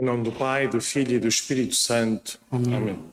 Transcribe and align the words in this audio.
Em 0.00 0.04
nome 0.04 0.24
do 0.24 0.32
Pai, 0.32 0.66
do 0.66 0.80
Filho 0.80 1.16
e 1.16 1.18
do 1.18 1.28
Espírito 1.28 1.74
Santo. 1.74 2.40
Amém. 2.50 2.74
Amém. 2.74 3.04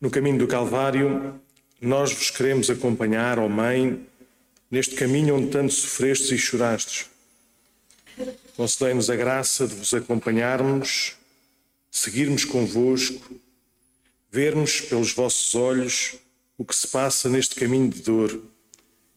No 0.00 0.10
caminho 0.10 0.38
do 0.38 0.48
Calvário, 0.48 1.40
nós 1.80 2.12
vos 2.12 2.28
queremos 2.28 2.68
acompanhar, 2.68 3.38
ó 3.38 3.48
Mãe, 3.48 4.04
neste 4.68 4.96
caminho 4.96 5.36
onde 5.36 5.50
tanto 5.52 5.72
sofrestes 5.72 6.32
e 6.32 6.36
chorastes. 6.36 7.08
Concedei-nos 8.56 9.08
a 9.08 9.14
graça 9.14 9.68
de 9.68 9.76
vos 9.76 9.94
acompanharmos, 9.94 11.14
seguirmos 11.88 12.44
convosco, 12.44 13.40
vermos 14.32 14.80
pelos 14.80 15.12
vossos 15.12 15.54
olhos 15.54 16.16
o 16.58 16.64
que 16.64 16.74
se 16.74 16.88
passa 16.88 17.28
neste 17.28 17.54
caminho 17.54 17.88
de 17.88 18.02
dor 18.02 18.42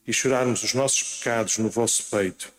e 0.06 0.14
chorarmos 0.14 0.62
os 0.62 0.76
nossos 0.76 1.18
pecados 1.18 1.58
no 1.58 1.72
vosso 1.72 2.04
peito. 2.12 2.54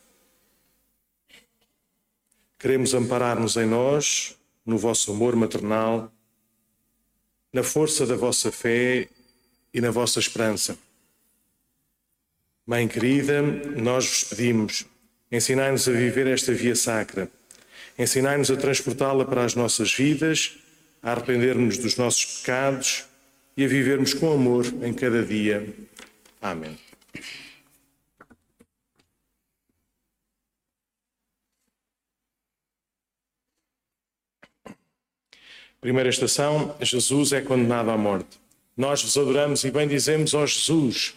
Queremos 2.66 2.94
amparar-nos 2.94 3.56
em 3.56 3.64
nós, 3.64 4.34
no 4.66 4.76
vosso 4.76 5.12
amor 5.12 5.36
maternal, 5.36 6.12
na 7.52 7.62
força 7.62 8.04
da 8.04 8.16
vossa 8.16 8.50
fé 8.50 9.06
e 9.72 9.80
na 9.80 9.92
vossa 9.92 10.18
esperança. 10.18 10.76
Mãe 12.66 12.88
querida, 12.88 13.40
nós 13.40 14.08
vos 14.08 14.24
pedimos, 14.24 14.84
ensinai-nos 15.30 15.88
a 15.88 15.92
viver 15.92 16.26
esta 16.26 16.52
via 16.52 16.74
sacra, 16.74 17.30
ensinai-nos 17.96 18.50
a 18.50 18.56
transportá-la 18.56 19.24
para 19.24 19.44
as 19.44 19.54
nossas 19.54 19.94
vidas, 19.94 20.58
a 21.00 21.12
arrepender-nos 21.12 21.78
dos 21.78 21.96
nossos 21.96 22.40
pecados 22.40 23.04
e 23.56 23.64
a 23.64 23.68
vivermos 23.68 24.12
com 24.12 24.32
amor 24.32 24.66
em 24.82 24.92
cada 24.92 25.24
dia. 25.24 25.72
Amém. 26.42 26.85
Primeira 35.86 36.08
estação: 36.08 36.74
Jesus 36.82 37.30
é 37.30 37.40
condenado 37.40 37.92
à 37.92 37.96
morte. 37.96 38.40
Nós 38.76 39.04
vos 39.04 39.16
adoramos 39.16 39.62
e 39.62 39.70
bendizemos, 39.70 40.34
ó 40.34 40.44
Jesus. 40.44 41.14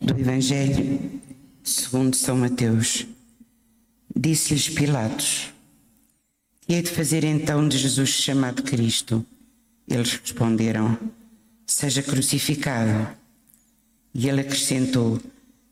Do 0.00 0.18
Evangelho 0.18 1.20
segundo 1.62 2.16
São 2.16 2.38
Mateus. 2.38 3.06
Disse-lhes 4.16 4.70
Pilatos: 4.70 5.52
Que 6.62 6.72
hei 6.72 6.80
de 6.80 6.90
fazer 6.90 7.22
então 7.22 7.68
de 7.68 7.76
Jesus 7.76 8.08
chamado 8.08 8.62
Cristo? 8.62 9.22
Eles 9.86 10.14
responderam: 10.14 10.98
Seja 11.66 12.02
crucificado. 12.02 13.14
E 14.14 14.30
ele 14.30 14.40
acrescentou: 14.40 15.20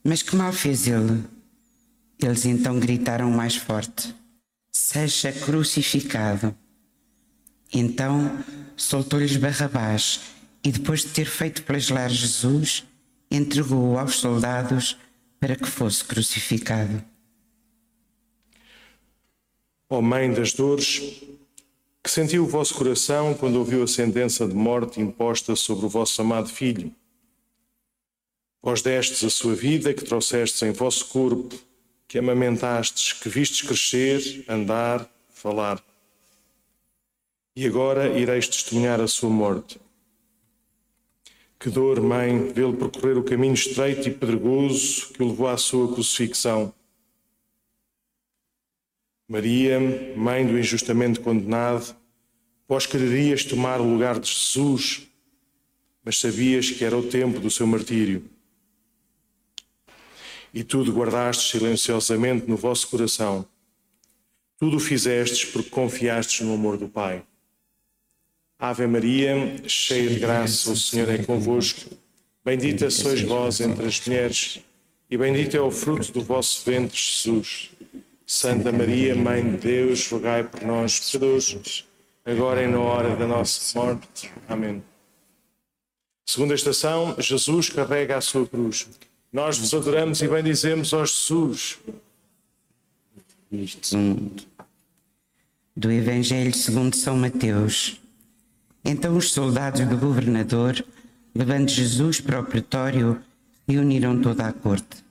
Mas 0.05 0.21
que 0.21 0.37
mal 0.37 0.53
fez 0.53 0.87
ele? 0.87 1.38
Eles 2.21 2.45
então 2.45 2.79
gritaram 2.81 3.31
mais 3.31 3.57
forte: 3.57 4.15
Seja 4.73 5.33
crucificado. 5.33 6.55
Então 7.73 8.45
soltou-lhes 8.77 9.37
Barrabás 9.37 10.21
e, 10.65 10.73
depois 10.73 11.03
de 11.03 11.09
ter 11.09 11.27
feito 11.27 11.63
flagelar 11.63 12.11
Jesus, 12.11 12.85
entregou-o 13.31 13.99
aos 13.99 14.17
soldados 14.17 14.97
para 15.39 15.55
que 15.55 15.67
fosse 15.67 16.05
crucificado. 16.05 17.03
Ó 19.91 20.01
Mãe 20.01 20.33
das 20.33 20.53
dores, 20.53 21.23
que 22.03 22.11
sentiu 22.11 22.45
o 22.45 22.49
vosso 22.49 22.75
coração 22.75 23.35
quando 23.35 23.57
ouviu 23.57 23.83
a 23.83 23.87
sentença 23.87 24.47
de 24.47 24.55
morte 24.55 25.01
imposta 25.01 25.55
sobre 25.55 25.87
o 25.87 25.89
vosso 25.89 26.21
amado 26.21 26.49
Filho. 26.49 26.93
Vós 28.63 28.83
destes 28.83 29.23
a 29.23 29.31
sua 29.31 29.55
vida, 29.55 29.95
que 29.95 30.05
trouxestes 30.05 30.61
em 30.63 30.73
vosso 30.73 31.07
corpo, 31.07 31.55
que 32.09 32.19
amamentastes, 32.19 33.13
que 33.13 33.29
vistes 33.29 33.61
crescer, 33.61 34.45
andar, 34.49 35.07
falar. 35.29 35.85
E 37.55 37.67
agora 37.67 38.19
ireis 38.19 38.49
testemunhar 38.49 38.99
a 38.99 39.07
sua 39.07 39.29
morte. 39.29 39.79
Que 41.61 41.69
dor, 41.69 42.01
mãe, 42.01 42.51
vê-lo 42.51 42.73
percorrer 42.75 43.19
o 43.19 43.23
caminho 43.23 43.53
estreito 43.53 44.09
e 44.09 44.15
pedregoso 44.15 45.13
que 45.13 45.23
o 45.23 45.29
levou 45.29 45.49
à 45.49 45.59
sua 45.59 45.93
crucifixão. 45.93 46.73
Maria, 49.29 49.79
mãe 50.17 50.47
do 50.47 50.59
injustamente 50.59 51.21
condenado, 51.21 51.95
vós 52.67 52.87
quererias 52.87 53.45
tomar 53.45 53.81
o 53.81 53.93
lugar 53.93 54.19
de 54.19 54.29
Jesus, 54.29 55.07
mas 56.03 56.19
sabias 56.19 56.71
que 56.71 56.85
era 56.85 56.97
o 56.97 57.07
tempo 57.07 57.39
do 57.39 57.51
seu 57.51 57.67
martírio. 57.67 58.38
E 60.53 60.65
tudo 60.65 60.93
guardastes 60.93 61.51
silenciosamente 61.51 62.47
no 62.49 62.57
vosso 62.57 62.89
coração. 62.89 63.47
Tudo 64.59 64.81
fizestes 64.81 65.45
porque 65.45 65.71
confiastes 65.71 66.47
no 66.47 66.55
amor 66.55 66.77
do 66.77 66.89
Pai. 66.89 67.23
Ave 68.59 68.87
Maria, 68.89 69.63
cheia 69.69 70.09
de 70.09 70.19
graça, 70.19 70.73
o 70.73 70.77
Senhor 70.77 71.09
é 71.09 71.19
convosco. 71.19 71.91
Bendita 72.45 72.91
sois 72.91 73.21
vós 73.21 73.61
entre 73.61 73.87
as 73.87 74.05
mulheres, 74.05 74.61
e 75.09 75.17
bendito 75.17 75.57
é 75.57 75.61
o 75.61 75.71
fruto 75.71 76.11
do 76.11 76.23
vosso 76.23 76.65
ventre, 76.65 76.99
Jesus. 76.99 77.71
Santa 78.27 78.73
Maria, 78.73 79.15
Mãe 79.15 79.43
de 79.43 79.57
Deus, 79.59 80.09
rogai 80.11 80.43
por 80.43 80.63
nós, 80.63 80.99
pecadores, 80.99 81.85
agora 82.25 82.63
e 82.63 82.67
na 82.67 82.81
hora 82.81 83.15
da 83.15 83.27
nossa 83.27 83.79
morte. 83.79 84.31
Amém. 84.49 84.83
Segunda 86.27 86.55
estação, 86.55 87.15
Jesus 87.19 87.71
carrega 87.71 88.17
a 88.17 88.21
sua 88.21 88.47
cruz. 88.47 88.87
Nós 89.31 89.59
vos 89.59 89.75
adoramos 89.75 90.23
e 90.23 90.29
bendizemos, 90.29 90.93
ó 90.95 91.05
Jesus. 91.05 91.79
Do 95.77 95.93
Evangelho 95.93 96.55
segundo 96.55 96.97
São 96.97 97.17
Mateus. 97.17 98.01
Então 98.83 99.17
os 99.19 99.31
soldados 99.33 99.87
do 99.87 99.99
governador, 99.99 100.83
levando 101.35 101.69
Jesus 101.69 102.21
para 102.21 102.41
o 102.41 102.45
pretório, 102.45 103.21
reuniram 103.69 104.19
toda 104.23 104.47
a 104.47 104.53
corte. 104.53 105.05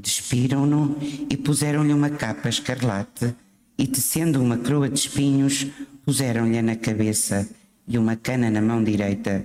Despiram-no 0.00 0.96
e 1.28 1.36
puseram-lhe 1.36 1.92
uma 1.92 2.10
capa 2.10 2.48
escarlate 2.48 3.34
e, 3.76 3.86
tecendo 3.86 4.40
uma 4.40 4.58
coroa 4.58 4.88
de 4.88 5.00
espinhos, 5.00 5.66
puseram-lhe 6.04 6.62
na 6.62 6.76
cabeça 6.76 7.48
e 7.88 7.98
uma 7.98 8.14
cana 8.14 8.48
na 8.48 8.62
mão 8.62 8.84
direita. 8.84 9.44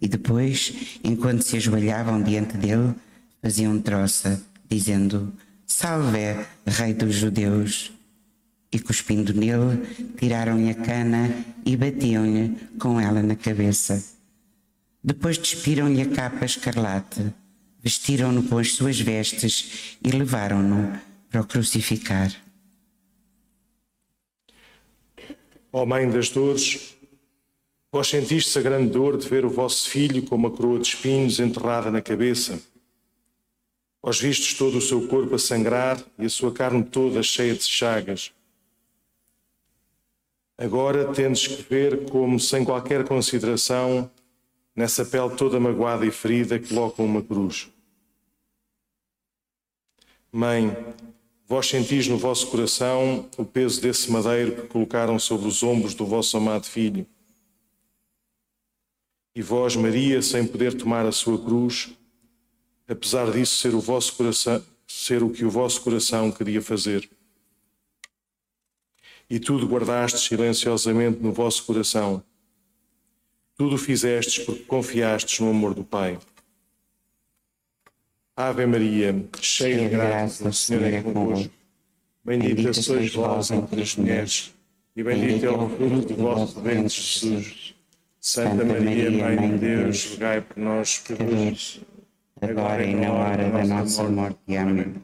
E 0.00 0.08
depois, 0.08 0.98
enquanto 1.04 1.42
se 1.42 1.56
ajoelhavam 1.56 2.20
diante 2.20 2.56
dele, 2.56 2.94
faziam 3.42 3.80
troça, 3.80 4.42
dizendo: 4.68 5.32
Salve, 5.66 6.44
Rei 6.66 6.94
dos 6.94 7.14
Judeus! 7.14 7.92
E 8.72 8.78
cuspindo 8.78 9.34
nele, 9.34 9.84
tiraram-lhe 10.16 10.70
a 10.70 10.74
cana 10.74 11.44
e 11.64 11.76
batiam-lhe 11.76 12.56
com 12.78 13.00
ela 13.00 13.20
na 13.20 13.34
cabeça. 13.34 14.02
Depois 15.02 15.38
despiram-lhe 15.38 16.02
a 16.02 16.08
capa 16.08 16.44
escarlate, 16.44 17.32
vestiram-no 17.82 18.44
com 18.44 18.58
as 18.58 18.74
suas 18.74 19.00
vestes 19.00 19.96
e 20.04 20.10
levaram-no 20.10 21.00
para 21.28 21.40
o 21.40 21.46
crucificar. 21.46 22.32
Ó 25.72 25.86
Mãe 25.86 26.08
das 26.08 26.28
dores, 26.28 26.96
vós 27.92 28.08
sentistes 28.08 28.56
a 28.56 28.60
grande 28.60 28.90
dor 28.90 29.16
de 29.16 29.28
ver 29.28 29.44
o 29.44 29.50
vosso 29.50 29.88
filho 29.88 30.22
com 30.22 30.34
uma 30.34 30.50
coroa 30.50 30.78
de 30.78 30.88
espinhos 30.88 31.40
enterrada 31.40 31.90
na 31.90 32.02
cabeça. 32.02 32.60
Vós 34.02 34.18
vistes 34.18 34.54
todo 34.54 34.78
o 34.78 34.80
seu 34.80 35.06
corpo 35.06 35.34
a 35.34 35.38
sangrar 35.38 36.02
e 36.18 36.24
a 36.24 36.30
sua 36.30 36.52
carne 36.52 36.82
toda 36.82 37.22
cheia 37.22 37.54
de 37.54 37.64
chagas. 37.64 38.32
Agora 40.56 41.12
tendes 41.12 41.46
que 41.46 41.62
ver 41.62 42.08
como, 42.10 42.38
sem 42.38 42.64
qualquer 42.64 43.06
consideração, 43.06 44.10
nessa 44.74 45.04
pele 45.04 45.34
toda 45.36 45.60
magoada 45.60 46.06
e 46.06 46.10
ferida, 46.10 46.58
colocam 46.58 47.04
uma 47.04 47.22
cruz. 47.22 47.70
Mãe, 50.32 50.76
vós 51.46 51.66
sentis 51.66 52.06
no 52.08 52.16
vosso 52.16 52.46
coração 52.48 53.28
o 53.36 53.44
peso 53.44 53.80
desse 53.80 54.10
madeiro 54.10 54.54
que 54.54 54.68
colocaram 54.68 55.18
sobre 55.18 55.48
os 55.48 55.62
ombros 55.62 55.94
do 55.94 56.06
vosso 56.06 56.36
amado 56.36 56.66
filho. 56.66 57.06
E 59.34 59.42
vós, 59.42 59.76
Maria, 59.76 60.22
sem 60.22 60.46
poder 60.46 60.74
tomar 60.74 61.06
a 61.06 61.12
sua 61.12 61.38
cruz, 61.38 61.90
apesar 62.90 63.30
disso 63.30 63.56
ser 63.56 63.74
o 63.74 63.80
vosso 63.80 64.14
coração, 64.14 64.62
ser 64.86 65.22
o 65.22 65.30
que 65.30 65.44
o 65.44 65.50
vosso 65.50 65.80
coração 65.80 66.32
queria 66.32 66.60
fazer. 66.60 67.08
E 69.28 69.38
tudo 69.38 69.68
guardastes 69.68 70.22
silenciosamente 70.22 71.22
no 71.22 71.32
vosso 71.32 71.64
coração. 71.64 72.22
Tudo 73.56 73.78
fizestes 73.78 74.44
porque 74.44 74.64
confiastes 74.64 75.38
no 75.38 75.50
amor 75.50 75.72
do 75.72 75.84
Pai. 75.84 76.18
Ave 78.36 78.66
Maria, 78.66 79.24
cheia 79.40 79.84
de 79.84 79.88
graça, 79.88 80.48
o 80.48 80.52
Senhor 80.52 80.82
é 80.82 81.02
convosco. 81.02 81.52
Bendita 82.24 82.72
sois 82.72 83.14
vós 83.14 83.50
entre 83.50 83.82
as 83.82 83.94
mulheres, 83.96 84.52
e 84.96 85.02
bendito 85.02 85.46
é 85.46 85.50
o 85.50 85.68
fruto 85.68 86.14
do 86.14 86.16
vosso 86.16 86.60
ventre, 86.60 86.88
Jesus. 86.88 87.74
Santa 88.20 88.64
Maria, 88.64 89.10
Mãe 89.10 89.52
de 89.52 89.58
Deus, 89.58 90.04
rogai 90.10 90.40
por 90.42 90.58
nós, 90.58 90.98
pecadores, 90.98 91.80
agora 92.40 92.84
e 92.84 92.94
na 92.94 93.12
hora 93.12 93.50
da 93.50 93.64
nossa 93.64 94.04
morte. 94.04 94.56
Amém. 94.56 94.94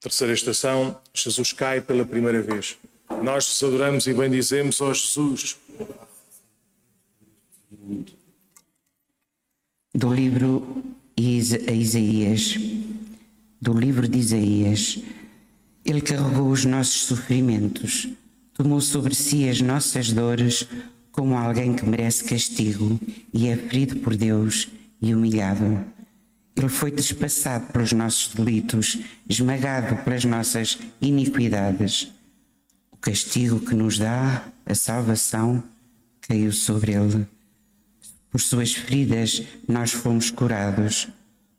Terceira 0.00 0.34
estação, 0.34 1.00
Jesus 1.14 1.52
cai 1.52 1.80
pela 1.80 2.04
primeira 2.04 2.42
vez. 2.42 2.76
Nós 3.22 3.46
vos 3.46 3.62
adoramos 3.62 4.06
e 4.06 4.12
bendizemos, 4.14 4.80
ó 4.80 4.92
Jesus. 4.92 5.56
Do 9.94 10.12
livro 10.12 10.82
Isa- 11.16 11.70
Isaías, 11.72 12.54
do 13.60 13.72
livro 13.72 14.08
de 14.08 14.18
Isaías, 14.18 14.98
ele 15.84 16.00
carregou 16.00 16.50
os 16.50 16.64
nossos 16.64 17.02
sofrimentos, 17.02 18.08
tomou 18.54 18.80
sobre 18.80 19.14
si 19.14 19.48
as 19.48 19.60
nossas 19.60 20.12
dores, 20.12 20.66
como 21.14 21.38
alguém 21.38 21.74
que 21.74 21.86
merece 21.86 22.24
castigo 22.24 22.98
e 23.32 23.46
é 23.46 23.56
ferido 23.56 23.96
por 24.00 24.16
Deus 24.16 24.68
e 25.00 25.14
humilhado. 25.14 25.84
Ele 26.56 26.68
foi 26.68 26.90
despassado 26.90 27.72
pelos 27.72 27.92
nossos 27.92 28.34
delitos, 28.34 28.98
esmagado 29.28 30.02
pelas 30.02 30.24
nossas 30.24 30.76
iniquidades. 31.00 32.12
O 32.90 32.96
castigo 32.96 33.60
que 33.60 33.76
nos 33.76 33.96
dá 33.96 34.44
a 34.66 34.74
salvação 34.74 35.62
caiu 36.20 36.50
sobre 36.50 36.94
ele. 36.94 37.26
Por 38.28 38.40
suas 38.40 38.72
feridas 38.72 39.42
nós 39.68 39.92
fomos 39.92 40.32
curados. 40.32 41.08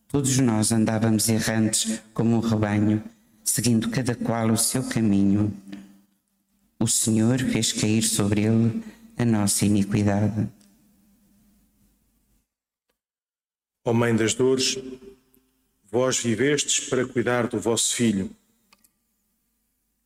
Todos 0.09 0.37
nós 0.37 0.73
andávamos 0.73 1.29
errantes 1.29 2.01
como 2.13 2.35
um 2.35 2.39
rebanho, 2.41 3.01
seguindo 3.41 3.89
cada 3.89 4.15
qual 4.15 4.51
o 4.51 4.57
seu 4.57 4.83
caminho. 4.83 5.53
O 6.77 6.87
Senhor 6.87 7.39
fez 7.39 7.71
cair 7.71 8.03
sobre 8.03 8.41
ele 8.41 8.83
a 9.17 9.25
nossa 9.25 9.65
iniquidade. 9.65 10.49
Ó 13.83 13.93
Mãe 13.93 14.15
das 14.15 14.33
Dores, 14.33 14.77
vós 15.91 16.19
vivestes 16.19 16.89
para 16.89 17.05
cuidar 17.05 17.47
do 17.47 17.59
vosso 17.59 17.95
filho. 17.95 18.29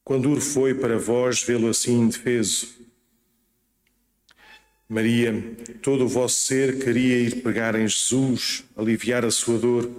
Quão 0.04 0.20
duro 0.20 0.42
foi 0.42 0.74
para 0.74 0.98
vós 0.98 1.42
vê-lo 1.42 1.70
assim 1.70 2.02
indefeso. 2.02 2.68
Maria, 4.88 5.56
todo 5.82 6.06
o 6.06 6.10
vosso 6.10 6.36
ser 6.46 6.84
queria 6.84 7.20
ir 7.20 7.44
pegar 7.44 7.76
em 7.76 7.88
Jesus, 7.88 8.64
aliviar 8.76 9.24
a 9.24 9.32
sua 9.32 9.60
dor, 9.60 9.90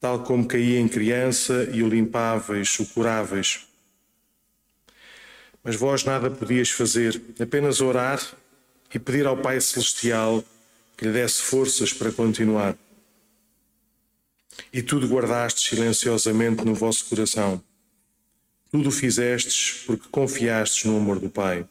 tal 0.00 0.24
como 0.24 0.48
caía 0.48 0.80
em 0.80 0.88
criança 0.88 1.70
e 1.72 1.82
o 1.82 1.88
limpáveis, 1.88 2.78
o 2.80 2.86
curáveis. 2.86 3.71
Mas 5.62 5.76
vós 5.76 6.04
nada 6.04 6.30
podias 6.30 6.70
fazer, 6.70 7.20
apenas 7.40 7.80
orar 7.80 8.20
e 8.92 8.98
pedir 8.98 9.26
ao 9.26 9.36
Pai 9.36 9.60
Celestial 9.60 10.44
que 10.96 11.06
lhe 11.06 11.12
desse 11.12 11.42
forças 11.42 11.92
para 11.92 12.12
continuar. 12.12 12.76
E 14.72 14.82
tudo 14.82 15.08
guardastes 15.08 15.68
silenciosamente 15.68 16.64
no 16.64 16.74
vosso 16.74 17.06
coração. 17.06 17.62
Tudo 18.70 18.90
fizestes 18.90 19.84
porque 19.86 20.08
confiastes 20.10 20.84
no 20.84 20.96
amor 20.96 21.18
do 21.18 21.30
Pai. 21.30 21.66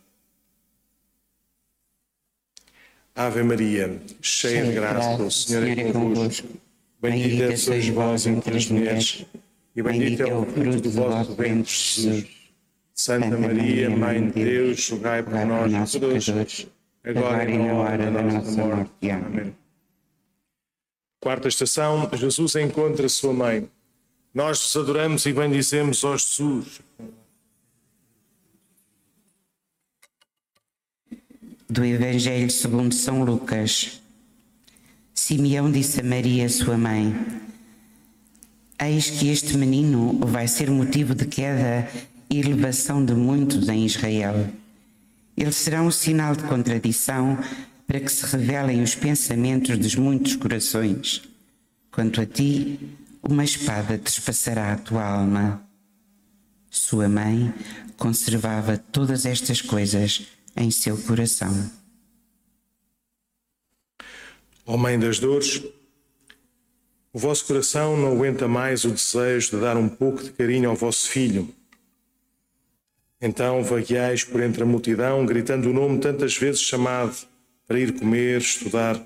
Ave 3.14 3.44
Maria, 3.44 4.02
cheia 4.22 4.66
de 4.66 4.72
graça, 4.72 5.22
o 5.22 5.30
Senhor 5.30 5.68
é 5.68 5.92
convosco. 5.92 6.48
Bendita 7.02 7.58
sois 7.58 7.88
vós 7.90 8.26
entre 8.26 8.58
as 8.58 8.68
mulheres, 8.68 9.26
e 9.76 9.82
bendito 9.82 10.22
é 10.22 10.34
o 10.34 10.46
fruto 10.46 10.82
do 10.82 10.92
vosso 10.92 11.36
ventre, 11.36 11.72
Jesus. 11.72 12.41
Santa 12.94 13.38
Maria, 13.38 13.90
Mãe 13.90 14.30
de 14.30 14.44
Deus, 14.44 14.90
rogai 14.90 15.24
por 15.24 15.34
nós, 15.46 15.92
pecadores, 15.94 16.68
agora 17.04 17.50
e 17.50 17.58
na 17.58 17.74
hora 17.74 18.12
da 18.12 18.22
nossa 18.22 18.52
morte. 18.52 19.10
Amém. 19.10 19.56
Quarta 21.20 21.48
estação, 21.48 22.10
Jesus 22.14 22.56
encontra 22.56 23.08
sua 23.08 23.34
mãe. 23.34 23.70
Nós 24.34 24.62
vos 24.62 24.76
adoramos 24.76 25.26
e 25.26 25.34
bendizemos, 25.34 26.04
ó 26.04 26.18
Jesus. 26.18 26.82
do 31.72 31.86
Evangelho 31.86 32.52
segundo 32.52 32.94
São 32.94 33.24
Lucas. 33.24 34.02
Simeão 35.14 35.72
disse 35.72 36.02
a 36.02 36.04
Maria, 36.04 36.50
sua 36.50 36.78
mãe: 36.78 37.16
Eis 38.78 39.10
que 39.10 39.30
este 39.30 39.56
menino 39.58 40.20
vai 40.20 40.50
ser 40.50 40.70
motivo 40.70 41.16
de 41.16 41.26
queda 41.26 41.90
e 42.32 42.40
elevação 42.40 43.04
de 43.04 43.14
muitos 43.14 43.68
em 43.68 43.86
Israel. 43.86 44.50
Ele 45.36 45.52
será 45.52 45.82
um 45.82 45.92
sinal 45.92 46.34
de 46.34 46.44
contradição 46.44 47.38
para 47.86 48.00
que 48.00 48.10
se 48.10 48.26
revelem 48.26 48.82
os 48.82 48.96
pensamentos 48.96 49.78
dos 49.78 49.96
muitos 49.96 50.38
corações. 50.38 51.22
Quanto 51.92 52.22
a 52.22 52.26
ti, 52.26 52.80
uma 53.22 53.44
espada 53.44 53.98
despassará 53.98 54.72
a 54.72 54.78
tua 54.78 55.04
alma. 55.04 55.62
Sua 56.70 57.10
mãe 57.10 57.54
conservava 57.98 58.78
todas 58.78 59.26
estas 59.26 59.62
coisas 59.62 60.26
em 60.56 60.72
seu 60.72 60.98
coração. 60.98 61.70
Ó 64.66 64.78
Mãe 64.78 64.98
das 64.98 65.20
Dores, 65.20 65.62
o 67.12 67.20
vosso 67.20 67.46
coração 67.46 67.98
não 67.98 68.14
aguenta 68.14 68.48
mais 68.48 68.86
o 68.86 68.92
desejo 68.92 69.52
de 69.52 69.60
dar 69.60 69.76
um 69.76 69.90
pouco 69.90 70.24
de 70.24 70.32
carinho 70.32 70.70
ao 70.70 70.78
vosso 70.78 71.10
filho. 71.10 71.54
Então 73.22 73.64
vagueais 73.64 74.24
por 74.24 74.42
entre 74.42 74.64
a 74.64 74.66
multidão, 74.66 75.26
gritando 75.26 75.70
o 75.70 75.74
nome 75.74 76.00
tantas 76.00 76.36
vezes 76.36 76.62
chamado 76.62 77.16
para 77.68 77.80
ir 77.80 77.94
comer, 78.00 78.42
estudar. 78.42 79.00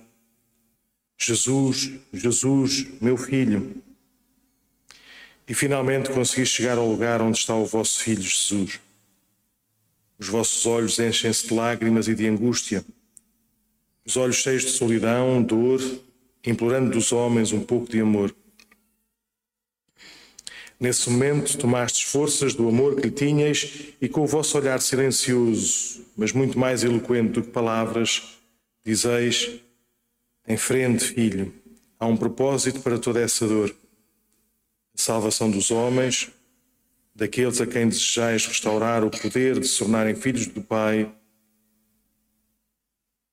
Jesus, 1.18 1.92
Jesus, 2.14 2.88
meu 3.02 3.18
filho. 3.18 3.76
E 5.48 5.54
finalmente 5.54 6.10
consegui 6.10 6.46
chegar 6.46 6.78
ao 6.78 6.90
lugar 6.90 7.22
onde 7.22 7.38
está 7.38 7.54
o 7.56 7.66
vosso 7.66 8.00
filho 8.00 8.22
Jesus. 8.22 8.80
Os 10.18 10.30
vossos 10.30 10.66
olhos 10.66 10.98
enchem-se 10.98 11.48
de 11.48 11.54
lágrimas 11.54 12.08
e 12.08 12.16
de 12.16 12.26
angústia, 12.26 12.86
os 14.06 14.16
olhos 14.16 14.38
cheios 14.38 14.64
de 14.64 14.70
solidão, 14.70 15.44
dor, 15.44 15.82
implorando 16.46 16.92
dos 16.92 17.12
homens 17.12 17.52
um 17.52 17.60
pouco 17.60 17.90
de 17.90 18.00
amor. 18.00 18.34
Nesse 20.80 21.10
momento 21.10 21.58
tomastes 21.58 22.04
forças 22.04 22.54
do 22.54 22.68
amor 22.68 22.96
que 22.96 23.04
lhe 23.04 23.12
tinhas 23.12 23.94
e 24.02 24.10
com 24.10 24.22
o 24.22 24.28
vosso 24.28 24.58
olhar 24.58 24.82
silencioso, 24.82 26.06
mas 26.18 26.34
muito 26.34 26.60
mais 26.60 26.84
eloquente 26.84 27.32
do 27.32 27.42
que 27.42 27.50
palavras, 27.50 28.40
dizeis: 28.86 29.62
Em 30.46 30.58
frente, 30.58 31.06
filho, 31.06 31.54
há 31.98 32.06
um 32.06 32.18
propósito 32.18 32.82
para 32.82 33.00
toda 33.00 33.22
essa 33.22 33.48
dor. 33.48 33.74
A 34.94 34.98
salvação 34.98 35.50
dos 35.50 35.72
homens, 35.72 36.30
daqueles 37.16 37.62
a 37.62 37.66
quem 37.66 37.88
desejais 37.88 38.46
restaurar 38.46 39.04
o 39.04 39.10
poder 39.10 39.60
de 39.60 39.68
se 39.68 39.80
tornarem 39.80 40.16
filhos 40.16 40.48
do 40.48 40.62
Pai. 40.62 41.10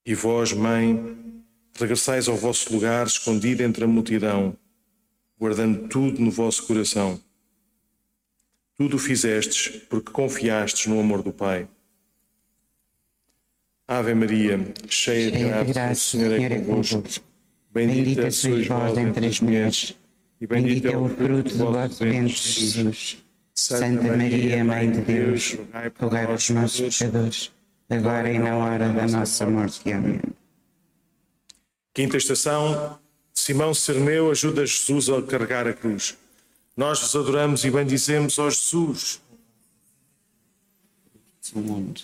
E 0.05 0.15
vós, 0.15 0.53
mãe, 0.53 1.43
regressais 1.77 2.29
ao 2.29 2.37
vosso 2.37 2.71
lugar 2.73 3.05
escondido 3.05 3.63
entre 3.63 3.83
a 3.83 3.87
multidão, 3.87 4.55
guardando 5.37 5.89
tudo 5.89 6.21
no 6.21 6.31
vosso 6.31 6.65
coração. 6.65 7.19
Tudo 8.77 8.97
fizestes 8.97 9.81
porque 9.89 10.11
confiastes 10.11 10.87
no 10.87 10.99
amor 10.99 11.21
do 11.21 11.31
Pai. 11.31 11.67
Ave 13.87 14.13
Maria, 14.13 14.73
cheia 14.87 15.31
de 15.31 15.37
Cheia 15.37 15.63
de 15.63 15.73
graça, 15.73 16.17
o 16.17 16.19
Senhor 16.21 16.41
é 16.41 16.59
convosco. 16.59 17.03
Bendita 17.71 18.31
sois 18.31 18.67
vós 18.67 18.97
entre 18.97 19.27
as 19.27 19.39
mulheres, 19.41 19.95
e 20.39 20.47
Bendito 20.47 20.87
é 20.87 20.97
o 20.97 21.09
fruto 21.09 21.55
do 21.55 21.71
vosso 21.71 22.03
ventre, 22.03 22.35
Jesus. 22.35 23.17
Santa 23.55 24.17
Maria, 24.17 24.63
Mãe 24.63 24.91
de 24.91 25.01
Deus, 25.01 25.53
rogai 25.53 25.89
pelos 25.89 26.49
nossos 26.49 26.97
pecadores, 26.97 27.51
agora 27.89 28.31
e 28.31 28.39
na 28.39 28.55
hora 28.57 28.89
da 28.89 29.07
nossa 29.07 29.45
morte. 29.45 29.91
Amém. 29.91 30.19
Quinta 31.93 32.17
estação, 32.17 32.99
Simão 33.33 33.73
Cerneu 33.73 34.31
ajuda 34.31 34.65
Jesus 34.65 35.09
a 35.09 35.21
carregar 35.21 35.67
a 35.67 35.73
cruz. 35.73 36.17
Nós 36.75 36.99
vos 36.99 37.15
adoramos 37.15 37.63
e 37.63 37.71
bendizemos, 37.71 38.39
ó 38.39 38.49
Jesus. 38.49 39.21
do 41.53 41.59
mundo. 41.59 42.01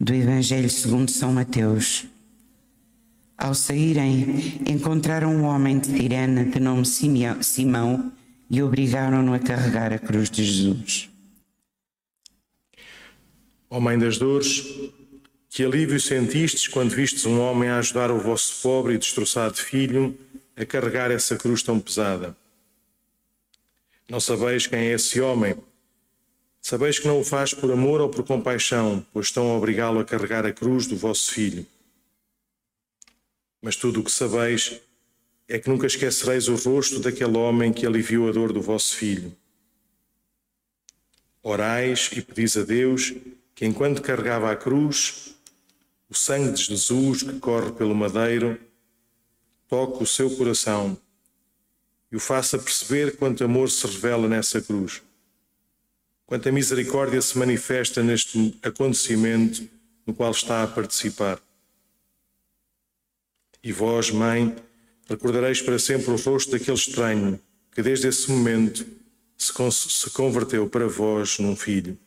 Do 0.00 0.12
Evangelho 0.12 0.68
segundo 0.68 1.10
São 1.10 1.32
Mateus. 1.32 2.06
Ao 3.38 3.54
saírem, 3.54 4.60
encontraram 4.66 5.30
um 5.30 5.44
homem 5.44 5.78
de 5.78 5.94
Tirana 5.94 6.44
de 6.44 6.58
nome 6.58 6.84
Simão 6.86 8.12
e 8.50 8.62
obrigaram-no 8.62 9.32
a 9.34 9.38
carregar 9.38 9.92
a 9.92 9.98
cruz 9.98 10.28
de 10.28 10.42
Jesus. 10.42 11.10
Ó 13.70 13.78
Mãe 13.78 13.98
das 13.98 14.18
Dores, 14.18 14.64
que 15.50 15.64
alívio 15.64 16.00
sentistes 16.00 16.66
quando 16.66 16.90
vistes 16.90 17.24
um 17.24 17.40
homem 17.40 17.68
a 17.68 17.78
ajudar 17.78 18.10
o 18.10 18.18
vosso 18.18 18.62
pobre 18.62 18.94
e 18.94 18.98
destroçado 18.98 19.56
filho 19.56 20.16
a 20.56 20.64
carregar 20.64 21.10
essa 21.10 21.36
cruz 21.36 21.62
tão 21.62 21.78
pesada. 21.78 22.36
Não 24.08 24.18
sabeis 24.18 24.66
quem 24.66 24.78
é 24.78 24.92
esse 24.92 25.20
homem. 25.20 25.54
Sabeis 26.62 26.98
que 26.98 27.06
não 27.06 27.20
o 27.20 27.24
faz 27.24 27.52
por 27.52 27.70
amor 27.70 28.00
ou 28.00 28.08
por 28.08 28.24
compaixão, 28.24 29.04
pois 29.12 29.26
estão 29.26 29.50
a 29.50 29.56
obrigá-lo 29.56 30.00
a 30.00 30.04
carregar 30.04 30.46
a 30.46 30.52
cruz 30.52 30.86
do 30.86 30.96
vosso 30.96 31.32
filho. 31.32 31.66
Mas 33.60 33.76
tudo 33.76 34.00
o 34.00 34.04
que 34.04 34.10
sabeis 34.10 34.80
é 35.48 35.58
que 35.58 35.68
nunca 35.68 35.86
esquecereis 35.86 36.48
o 36.48 36.56
rosto 36.56 36.98
daquele 36.98 37.36
homem 37.36 37.72
que 37.72 37.86
aliviou 37.86 38.28
a 38.28 38.32
dor 38.32 38.52
do 38.52 38.60
vosso 38.60 38.96
filho. 38.96 39.36
Orais 41.42 42.10
e 42.12 42.22
pedis 42.22 42.56
a 42.56 42.62
Deus 42.62 43.14
que, 43.54 43.64
enquanto 43.64 44.02
carregava 44.02 44.50
a 44.50 44.56
cruz, 44.56 45.36
o 46.08 46.14
sangue 46.14 46.52
de 46.52 46.62
Jesus 46.62 47.22
que 47.22 47.38
corre 47.38 47.72
pelo 47.72 47.94
madeiro 47.94 48.58
toque 49.68 50.02
o 50.02 50.06
seu 50.06 50.30
coração 50.36 50.96
e 52.10 52.16
o 52.16 52.20
faça 52.20 52.58
perceber 52.58 53.16
quanto 53.16 53.44
amor 53.44 53.70
se 53.70 53.86
revela 53.86 54.28
nessa 54.28 54.60
cruz, 54.60 55.02
quanta 56.24 56.52
misericórdia 56.52 57.20
se 57.20 57.36
manifesta 57.36 58.02
neste 58.02 58.58
acontecimento 58.62 59.68
no 60.06 60.14
qual 60.14 60.30
está 60.30 60.62
a 60.62 60.66
participar. 60.66 61.40
E 63.62 63.72
vós, 63.72 64.10
mãe, 64.10 64.54
recordareis 65.08 65.60
para 65.60 65.78
sempre 65.78 66.10
o 66.10 66.16
rosto 66.16 66.52
daquele 66.52 66.76
estranho 66.76 67.40
que 67.72 67.82
desde 67.82 68.08
esse 68.08 68.30
momento 68.30 68.86
se 69.36 70.10
converteu 70.10 70.68
para 70.68 70.86
vós 70.86 71.38
num 71.38 71.54
filho. 71.54 71.98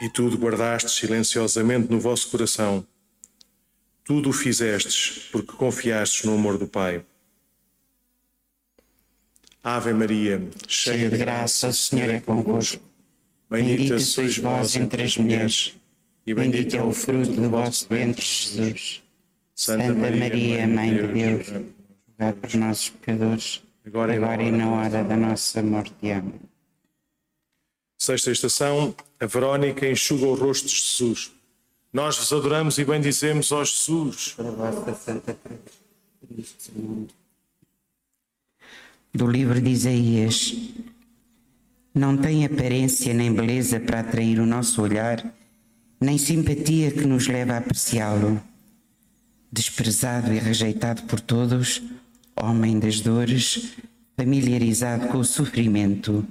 E 0.00 0.08
tudo 0.08 0.38
guardastes 0.38 0.94
silenciosamente 0.94 1.90
no 1.90 2.00
vosso 2.00 2.28
coração. 2.28 2.84
Tudo 4.10 4.30
o 4.30 4.32
fizestes 4.32 5.28
porque 5.30 5.52
confiastes 5.52 6.24
no 6.24 6.34
amor 6.34 6.58
do 6.58 6.66
Pai. 6.66 7.04
Ave 9.62 9.92
Maria, 9.92 10.42
cheia 10.66 11.08
de 11.08 11.16
graça, 11.16 11.68
o 11.68 11.72
Senhor 11.72 12.10
é 12.10 12.18
convosco. 12.18 12.82
Bendita 13.48 14.00
sois 14.00 14.36
vós 14.36 14.74
entre 14.74 15.04
as 15.04 15.16
mulheres, 15.16 15.76
e 16.26 16.34
bendito 16.34 16.76
é 16.76 16.82
o 16.82 16.90
fruto 16.90 17.30
do 17.30 17.50
vosso 17.50 17.86
ventre, 17.88 18.20
Jesus. 18.20 19.00
Santa 19.54 19.94
Maria, 19.94 20.66
Mãe 20.66 20.92
de 20.92 21.06
Deus, 21.06 21.46
rogai 22.08 22.32
por 22.32 22.52
nós 22.56 22.88
pecadores, 22.88 23.62
agora, 23.86 24.42
e 24.42 24.50
na 24.50 24.72
hora 24.72 25.04
da 25.04 25.16
nossa 25.16 25.62
morte. 25.62 26.10
Amém. 26.10 26.40
Sexta 27.96 28.32
estação, 28.32 28.92
a 29.20 29.26
Verónica 29.26 29.86
enxuga 29.86 30.26
o 30.26 30.34
rosto 30.34 30.66
de 30.66 30.74
Jesus. 30.74 31.30
Nós 31.92 32.16
vos 32.18 32.32
adoramos 32.32 32.78
e 32.78 32.84
bendizemos, 32.84 33.50
ó 33.52 33.64
Jesus. 33.64 34.34
Para 34.36 34.48
a 34.48 34.52
vossa 34.52 34.94
Santa 34.94 35.34
Cruz. 35.34 36.70
Do 39.12 39.26
livro 39.26 39.60
de 39.60 39.70
Isaías. 39.70 40.54
Não 41.92 42.16
tem 42.16 42.44
aparência 42.44 43.12
nem 43.12 43.32
beleza 43.32 43.80
para 43.80 44.00
atrair 44.00 44.38
o 44.38 44.46
nosso 44.46 44.80
olhar, 44.80 45.34
nem 46.00 46.16
simpatia 46.16 46.92
que 46.92 47.04
nos 47.04 47.26
leva 47.26 47.54
a 47.54 47.58
apreciá-lo 47.58 48.40
desprezado 49.52 50.32
e 50.32 50.38
rejeitado 50.38 51.02
por 51.02 51.20
todos, 51.20 51.82
homem 52.36 52.78
das 52.78 53.00
dores, 53.00 53.72
familiarizado 54.16 55.08
com 55.08 55.18
o 55.18 55.24
sofrimento, 55.24 56.24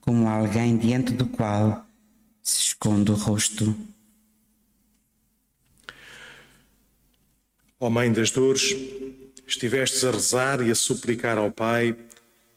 como 0.00 0.28
alguém 0.28 0.76
diante 0.76 1.12
do 1.12 1.26
qual 1.26 1.86
se 2.42 2.60
esconde 2.60 3.12
o 3.12 3.14
rosto. 3.14 3.74
Ó 7.82 7.88
Mãe 7.88 8.12
das 8.12 8.30
dores, 8.30 8.76
estivestes 9.46 10.04
a 10.04 10.10
rezar 10.10 10.60
e 10.60 10.70
a 10.70 10.74
suplicar 10.74 11.38
ao 11.38 11.50
Pai 11.50 11.96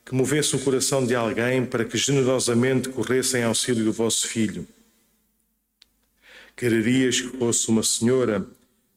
que 0.06 0.14
movesse 0.14 0.54
o 0.54 0.60
coração 0.60 1.06
de 1.06 1.16
alguém 1.16 1.66
para 1.66 1.86
que 1.86 1.98
generosamente 1.98 2.90
corresse 2.90 3.38
em 3.38 3.44
auxílio 3.44 3.86
do 3.86 3.94
vosso 3.94 4.28
filho. 4.28 4.68
Quererias 6.58 7.22
que 7.22 7.38
fosse 7.38 7.70
uma 7.70 7.84
senhora 7.84 8.46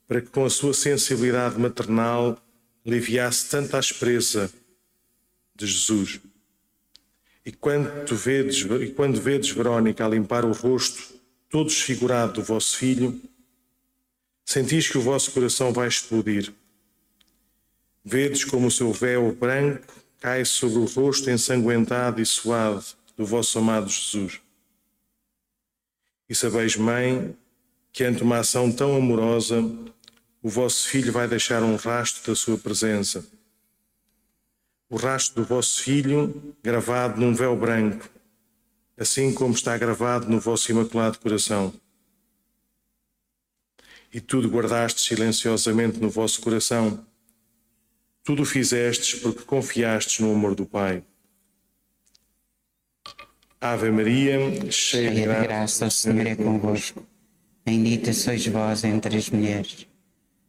para 0.09 0.21
que 0.21 0.27
com 0.27 0.45
a 0.45 0.51
sua 0.51 0.75
sensibilidade 0.75 1.61
maternal 1.61 2.37
aliviasse 2.85 3.49
tanta 3.49 3.79
aspereza 3.79 4.53
de 5.55 5.65
Jesus. 5.65 6.19
E 7.45 7.53
quando 7.53 8.17
vedes, 8.17 8.67
e 8.83 8.91
quando 8.91 9.21
vedes 9.21 9.51
Verónica 9.51 10.05
a 10.05 10.09
limpar 10.09 10.45
o 10.45 10.51
rosto 10.51 11.15
todo 11.49 11.69
desfigurado 11.69 12.33
do 12.33 12.43
vosso 12.43 12.77
filho, 12.77 13.21
sentis 14.47 14.89
que 14.89 14.97
o 14.97 15.03
vosso 15.03 15.33
coração 15.33 15.73
vai 15.73 15.89
explodir. 15.89 16.55
Vedes 18.05 18.45
como 18.45 18.69
o 18.69 18.71
seu 18.71 18.93
véu 18.93 19.35
branco 19.35 19.93
cai 20.21 20.45
sobre 20.45 20.79
o 20.79 20.85
rosto 20.85 21.29
ensanguentado 21.29 22.23
e 22.23 22.25
suado 22.25 22.85
do 23.17 23.27
vosso 23.27 23.59
amado 23.59 23.89
Jesus. 23.89 24.41
E 26.29 26.35
sabeis, 26.35 26.77
mãe, 26.77 27.37
que 27.93 28.05
ante 28.05 28.23
uma 28.23 28.39
ação 28.39 28.71
tão 28.71 28.97
amorosa, 28.97 29.61
o 30.41 30.49
vosso 30.49 30.89
filho 30.89 31.13
vai 31.13 31.27
deixar 31.27 31.63
um 31.63 31.75
rastro 31.75 32.31
da 32.31 32.37
sua 32.37 32.57
presença. 32.57 33.27
O 34.89 34.97
rastro 34.97 35.43
do 35.43 35.49
vosso 35.49 35.83
filho 35.83 36.55
gravado 36.63 37.21
num 37.21 37.35
véu 37.35 37.57
branco, 37.57 38.09
assim 38.97 39.35
como 39.35 39.55
está 39.55 39.77
gravado 39.77 40.29
no 40.29 40.39
vosso 40.39 40.71
imaculado 40.71 41.19
coração. 41.19 41.75
E 44.17 44.21
tudo 44.23 44.49
guardaste 44.49 45.03
silenciosamente 45.03 46.01
no 46.01 46.09
vosso 46.09 46.41
coração. 46.41 47.05
Tudo 48.25 48.47
fizestes 48.47 49.21
porque 49.21 49.43
confiastes 49.43 50.21
no 50.21 50.33
amor 50.33 50.55
do 50.55 50.65
Pai. 50.65 51.05
Ave 53.61 53.91
Maria, 53.91 54.39
cheia 54.73 55.11
de 55.11 55.21
graça, 55.21 55.89
o 55.89 55.91
Senhor 55.91 56.27
é 56.27 56.35
convosco. 56.35 57.07
Bendita 57.63 58.15
sois 58.15 58.47
vós 58.47 58.85
entre 58.85 59.19
as 59.19 59.29
mulheres 59.29 59.87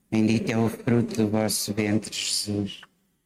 Bendito 0.10 0.50
é 0.50 0.58
o 0.58 0.70
fruto 0.70 1.18
do 1.18 1.28
vosso 1.30 1.74
ventre, 1.74 2.16
Jesus. 2.16 2.80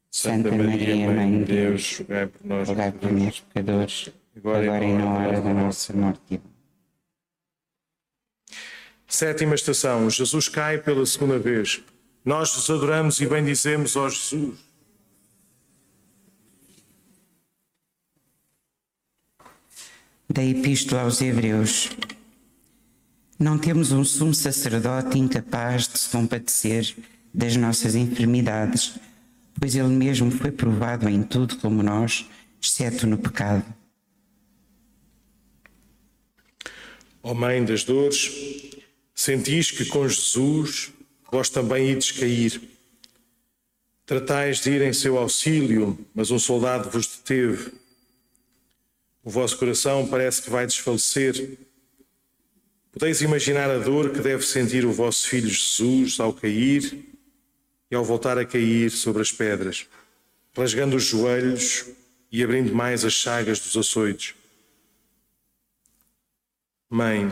Santa, 0.09 0.49
Santa 0.49 0.63
Maria, 0.63 1.11
Mãe 1.11 1.37
de 1.37 1.45
Deus, 1.53 1.99
rogai 1.99 2.25
por 2.25 2.47
nós, 2.47 2.67
rogai 2.67 2.91
por 2.91 3.11
nós 3.11 3.39
pecadores, 3.41 4.09
agora, 4.35 4.65
agora 4.65 4.85
e 4.85 4.93
na 4.93 5.13
hora 5.13 5.39
da 5.39 5.53
nossa 5.53 5.93
morte. 5.93 6.41
Sétima 9.11 9.55
estação. 9.55 10.09
Jesus 10.09 10.47
cai 10.47 10.77
pela 10.77 11.05
segunda 11.05 11.37
vez. 11.37 11.81
Nós 12.23 12.55
vos 12.55 12.69
adoramos 12.69 13.19
e 13.19 13.25
bendizemos, 13.25 13.97
ó 13.97 14.07
Jesus. 14.07 14.57
Da 20.29 20.41
Epístola 20.41 21.01
aos 21.01 21.21
Hebreus. 21.21 21.89
Não 23.37 23.57
temos 23.57 23.91
um 23.91 24.05
sumo 24.05 24.33
sacerdote 24.33 25.19
incapaz 25.19 25.89
de 25.89 25.99
se 25.99 26.09
compadecer 26.09 26.95
das 27.33 27.57
nossas 27.57 27.95
enfermidades, 27.95 28.93
pois 29.59 29.75
ele 29.75 29.89
mesmo 29.89 30.31
foi 30.31 30.51
provado 30.51 31.09
em 31.09 31.21
tudo 31.21 31.57
como 31.57 31.83
nós, 31.83 32.29
exceto 32.61 33.05
no 33.05 33.17
pecado. 33.17 33.65
Ó 37.21 37.31
oh 37.31 37.35
Mãe 37.35 37.63
das 37.65 37.83
dores, 37.83 38.70
sentis 39.21 39.71
que 39.71 39.85
com 39.85 40.07
Jesus 40.07 40.91
vós 41.31 41.49
também 41.49 41.91
ides 41.91 42.11
cair. 42.11 42.61
Tratais 44.05 44.59
de 44.59 44.71
ir 44.71 44.81
em 44.81 44.93
seu 44.93 45.17
auxílio, 45.17 45.97
mas 46.13 46.31
um 46.31 46.39
soldado 46.39 46.89
vos 46.89 47.07
deteve. 47.07 47.71
O 49.23 49.29
vosso 49.29 49.57
coração 49.57 50.07
parece 50.07 50.41
que 50.41 50.49
vai 50.49 50.65
desfalecer 50.65 51.57
Podeis 52.91 53.21
imaginar 53.21 53.69
a 53.69 53.77
dor 53.77 54.11
que 54.11 54.19
deve 54.19 54.43
sentir 54.43 54.85
o 54.85 54.91
vosso 54.91 55.27
filho 55.27 55.47
Jesus 55.47 56.19
ao 56.19 56.33
cair 56.33 57.05
e 57.89 57.95
ao 57.95 58.03
voltar 58.03 58.37
a 58.37 58.45
cair 58.45 58.91
sobre 58.91 59.21
as 59.21 59.31
pedras, 59.31 59.87
rasgando 60.55 60.97
os 60.97 61.05
joelhos 61.05 61.85
e 62.29 62.43
abrindo 62.43 62.75
mais 62.75 63.05
as 63.05 63.13
chagas 63.13 63.59
dos 63.59 63.77
açoites. 63.77 64.35
Mãe, 66.89 67.31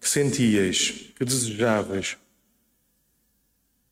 que 0.00 0.08
sentias, 0.08 1.12
que 1.14 1.24
desejavas, 1.24 2.16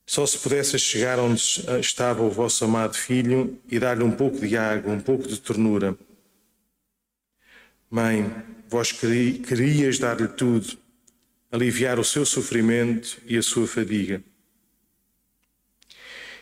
só 0.07 0.25
se 0.25 0.39
pudesse 0.39 0.79
chegar 0.79 1.19
onde 1.19 1.43
estava 1.81 2.23
o 2.23 2.31
vosso 2.31 2.65
amado 2.65 2.97
filho 2.97 3.61
e 3.71 3.79
dar-lhe 3.79 4.03
um 4.03 4.11
pouco 4.11 4.39
de 4.39 4.57
água, 4.57 4.91
um 4.91 5.01
pouco 5.01 5.29
de 5.29 5.39
ternura. 5.39 5.99
Mãe, 7.91 8.35
vós 8.71 8.91
querias 8.91 9.99
dar-lhe 9.99 10.29
tudo, 10.29 10.79
aliviar 11.53 11.99
o 11.99 12.05
seu 12.05 12.25
sofrimento 12.25 13.21
e 13.27 13.37
a 13.37 13.43
sua 13.43 13.67
fadiga. 13.67 14.23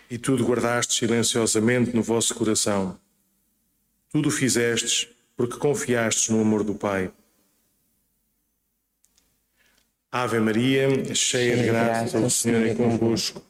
E 0.09 0.17
tudo 0.17 0.47
guardastes 0.47 0.99
silenciosamente 0.99 1.95
no 1.95 2.05
vosso 2.05 2.37
coração. 2.37 2.97
Tudo 4.11 4.31
fizestes 4.31 5.09
porque 5.37 5.59
confiastes 5.59 6.29
no 6.29 6.41
amor 6.41 6.63
do 6.63 6.77
Pai. 6.77 7.11
Ave 10.23 10.41
Maria, 10.41 11.15
cheia 11.15 11.59
de 11.59 11.65
graça, 11.65 12.19
o 12.19 12.31
Senhor 12.31 12.67
é 12.67 12.75
convosco. 12.75 13.43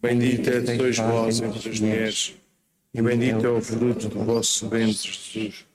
Bendita 0.00 0.64
sois 0.64 0.96
vós 0.96 1.40
entre 1.42 1.68
as 1.68 1.78
mulheres, 1.78 2.34
e 2.94 3.02
bendito 3.02 3.44
é 3.44 3.50
o 3.50 3.60
fruto 3.60 4.08
do 4.08 4.24
vosso 4.24 4.66
ventre, 4.66 5.12
Jesus. 5.12 5.66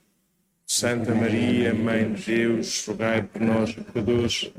Santa 0.66 1.14
Maria, 1.14 1.72
Mãe 1.72 2.12
de 2.12 2.24
Deus, 2.24 2.84
rogai 2.84 3.22
por 3.22 3.40
nós, 3.40 3.72
pecadores, 3.72 4.50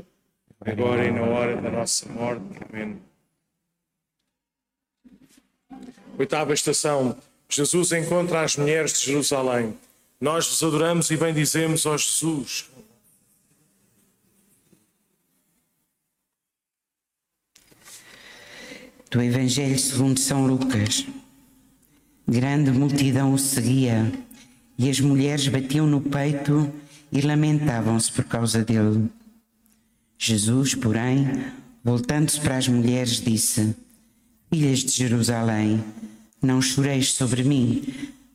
agora 0.62 1.06
e 1.06 1.12
na 1.12 1.24
hora 1.24 1.62
da 1.62 1.70
nossa 1.70 2.08
morte. 2.08 2.46
Amém. 2.72 3.02
Oitava 6.18 6.54
estação. 6.54 7.18
Jesus 7.50 7.92
encontra 7.92 8.42
as 8.42 8.56
mulheres 8.56 9.02
de 9.02 9.08
Jerusalém. 9.08 9.78
Nós 10.22 10.48
vos 10.48 10.64
adoramos 10.64 11.12
e 11.12 11.18
bendizemos, 11.18 11.86
ó 11.86 11.98
Jesus. 11.98 12.70
Do 19.14 19.22
Evangelho 19.22 19.78
segundo 19.78 20.20
São 20.20 20.48
Lucas. 20.48 21.06
Grande 22.28 22.72
multidão 22.72 23.32
o 23.32 23.38
seguia, 23.38 24.12
e 24.76 24.90
as 24.90 25.00
mulheres 25.00 25.48
batiam 25.48 25.86
no 25.86 26.02
peito 26.02 26.68
e 27.12 27.22
lamentavam-se 27.22 28.12
por 28.12 28.24
causa 28.24 28.66
dele. 28.66 29.08
Jesus, 30.18 30.74
porém, 30.74 31.44
voltando-se 31.84 32.42
para 32.42 32.58
as 32.58 32.68
mulheres, 32.68 33.22
disse: 33.22 33.76
Filhas 34.52 34.80
de 34.80 34.92
Jerusalém, 34.94 35.84
não 36.42 36.60
choreis 36.60 37.14
sobre 37.14 37.44
mim, 37.44 37.84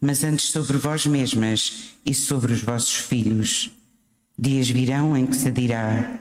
mas 0.01 0.23
antes 0.23 0.45
sobre 0.45 0.77
vós 0.77 1.05
mesmas 1.07 1.89
e 2.07 2.15
sobre 2.15 2.53
os 2.53 2.63
vossos 2.63 2.95
filhos. 2.95 3.69
Dias 4.39 4.71
virão 4.71 5.17
em 5.17 5.27
que 5.27 5.35
se 5.35 5.51
dirá: 5.51 6.21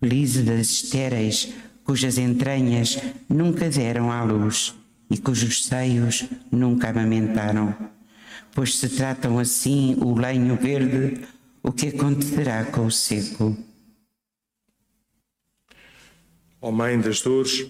Felizes 0.00 0.42
das 0.46 0.70
estéreis, 0.70 1.50
cujas 1.84 2.18
entranhas 2.18 2.98
nunca 3.28 3.68
deram 3.68 4.10
à 4.10 4.22
luz 4.22 4.74
e 5.10 5.18
cujos 5.18 5.66
seios 5.66 6.24
nunca 6.50 6.90
amamentaram. 6.90 7.74
Pois 8.52 8.76
se 8.76 8.88
tratam 8.88 9.38
assim 9.38 9.96
o 10.00 10.14
lenho 10.14 10.56
verde, 10.56 11.26
o 11.62 11.72
que 11.72 11.88
acontecerá 11.88 12.64
com 12.64 12.86
o 12.86 12.90
seco? 12.90 13.56
Ó 16.62 16.68
oh 16.68 16.72
Mãe 16.72 17.00
das 17.00 17.20
Dores, 17.22 17.66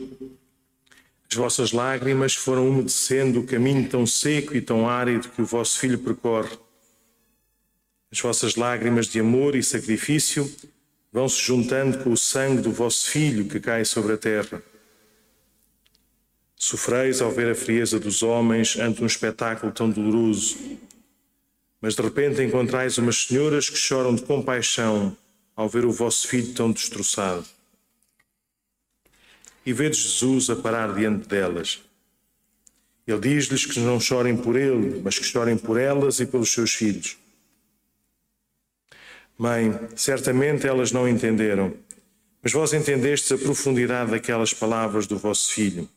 as 1.31 1.37
vossas 1.37 1.73
lágrimas 1.73 2.35
foram 2.35 2.69
umedecendo 2.69 3.41
o 3.41 3.47
caminho 3.47 3.89
tão 3.89 4.05
seco 4.05 4.57
e 4.57 4.61
tão 4.61 4.89
árido 4.89 5.29
que 5.29 5.41
o 5.41 5.47
vosso 5.47 5.79
filho 5.79 5.99
percorre. 5.99 6.59
As 8.11 8.21
vossas 8.21 8.57
lágrimas 8.57 9.07
de 9.07 9.21
amor 9.21 9.55
e 9.55 9.63
sacrifício 9.63 10.51
vão 11.13 11.29
se 11.29 11.43
juntando 11.43 11.99
com 11.99 12.13
o 12.13 12.17
sangue 12.17 12.63
do 12.63 12.71
vosso 12.71 13.11
filho 13.11 13.49
que 13.49 13.59
cai 13.59 13.85
sobre 13.85 14.13
a 14.13 14.19
terra. 14.19 14.63
Sofreis 16.57 17.21
ao 17.21 17.31
ver 17.31 17.51
a 17.51 17.55
frieza 17.55 17.99
dos 17.99 18.23
homens 18.23 18.77
ante 18.77 19.03
um 19.03 19.07
espetáculo 19.07 19.73
tão 19.73 19.91
doloroso. 19.91 20.59
Mas 21.81 21.95
de 21.95 22.03
repente 22.03 22.43
encontrais 22.43 22.99
umas 22.99 23.25
senhoras 23.25 23.71
que 23.71 23.79
choram 23.79 24.15
de 24.15 24.23
compaixão 24.23 25.17
ao 25.57 25.69
ver 25.69 25.85
o 25.85 25.91
vosso 25.91 26.29
filho 26.29 26.53
tão 26.53 26.71
destroçado. 26.71 27.47
E 29.65 29.73
vedes 29.73 29.99
Jesus 29.99 30.51
a 30.51 30.57
parar 30.57 30.95
diante 30.95 31.27
delas. 31.27 31.83
Ele 33.07 33.21
diz-lhes 33.21 33.67
que 33.67 33.81
não 33.81 33.99
chorem 33.99 34.37
por 34.37 34.57
ele, 34.57 35.01
mas 35.03 35.19
que 35.19 35.25
chorem 35.25 35.57
por 35.57 35.79
elas 35.79 36.21
e 36.21 36.27
pelos 36.27 36.53
seus 36.53 36.73
filhos. 36.73 37.17
Mãe, 39.39 39.73
certamente 39.97 40.67
elas 40.67 40.93
não 40.93 41.09
entenderam, 41.09 41.75
mas 42.43 42.53
vós 42.53 42.73
entendestes 42.73 43.33
a 43.33 43.39
profundidade 43.39 44.11
daquelas 44.11 44.53
palavras 44.53 45.07
do 45.07 45.19
vosso 45.19 45.53
filho. 45.53 45.89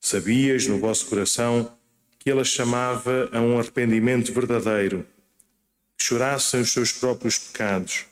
Sabias 0.00 0.66
no 0.66 0.78
vosso 0.78 1.06
coração 1.06 1.76
que 2.18 2.30
ele 2.30 2.44
chamava 2.44 3.28
a 3.32 3.40
um 3.40 3.58
arrependimento 3.58 4.32
verdadeiro, 4.32 5.06
que 5.96 6.04
chorassem 6.04 6.60
os 6.60 6.72
seus 6.72 6.92
próprios 6.92 7.38
pecados. 7.38 8.06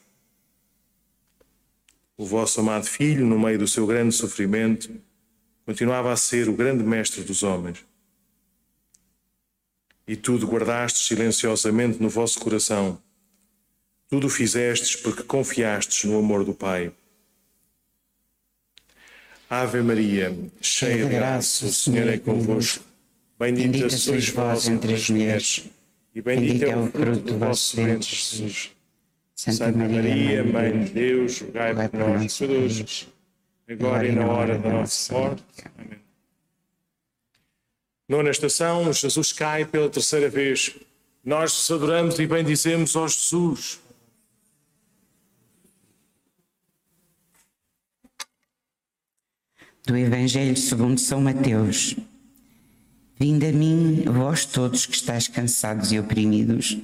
O 2.16 2.26
vosso 2.26 2.60
amado 2.60 2.86
filho, 2.86 3.24
no 3.24 3.38
meio 3.38 3.58
do 3.58 3.68
seu 3.68 3.86
grande 3.86 4.14
sofrimento, 4.14 4.90
continuava 5.64 6.12
a 6.12 6.16
ser 6.16 6.48
o 6.48 6.52
grande 6.52 6.82
mestre 6.82 7.22
dos 7.22 7.42
homens. 7.42 7.84
E 10.06 10.16
tudo 10.16 10.46
guardastes 10.46 11.06
silenciosamente 11.06 12.02
no 12.02 12.08
vosso 12.08 12.40
coração. 12.40 13.00
Tudo 14.10 14.28
fizestes 14.28 14.96
porque 14.96 15.22
confiastes 15.22 16.04
no 16.04 16.18
amor 16.18 16.44
do 16.44 16.52
Pai. 16.52 16.92
Ave 19.48 19.82
Maria, 19.82 20.36
cheia 20.60 21.04
de 21.04 21.10
graça, 21.10 21.66
o 21.66 21.72
Senhor 21.72 22.08
é 22.08 22.18
convosco. 22.18 22.84
Bendita 23.38 23.88
sois 23.88 24.28
vós 24.28 24.68
entre 24.68 24.94
as 24.94 25.08
mulheres, 25.08 25.64
e 26.14 26.20
bendito 26.20 26.64
é 26.64 26.76
o 26.76 26.90
fruto 26.90 27.20
do 27.20 27.38
vosso 27.38 27.76
ventre, 27.76 28.08
Jesus. 28.08 28.70
Santa 29.34 29.72
Maria, 29.72 30.44
Mãe 30.44 30.84
de 30.84 30.90
Deus, 30.90 31.40
rogai 31.40 31.88
por 31.88 31.98
nós, 31.98 32.36
pecadores, 32.36 33.08
agora 33.66 34.06
e 34.06 34.12
na 34.12 34.26
hora 34.26 34.58
da 34.58 34.68
nossa 34.68 35.12
morte. 35.14 35.42
Amém. 35.78 35.98
Nona 38.06 38.30
estação, 38.30 38.92
Jesus 38.92 39.32
cai 39.32 39.64
pela 39.64 39.88
terceira 39.88 40.28
vez. 40.28 40.74
Nós 41.24 41.70
adoramos 41.70 42.18
e 42.18 42.26
bendizemos 42.26 42.94
ó 42.94 43.08
Jesus. 43.08 43.79
Do 49.86 49.96
Evangelho 49.96 50.56
segundo 50.56 51.00
São 51.00 51.20
Mateus. 51.20 51.96
Vinde 53.18 53.46
a 53.46 53.52
mim, 53.52 54.04
vós 54.06 54.44
todos 54.44 54.86
que 54.86 54.94
estáis 54.94 55.28
cansados 55.28 55.92
e 55.92 55.98
oprimidos, 55.98 56.78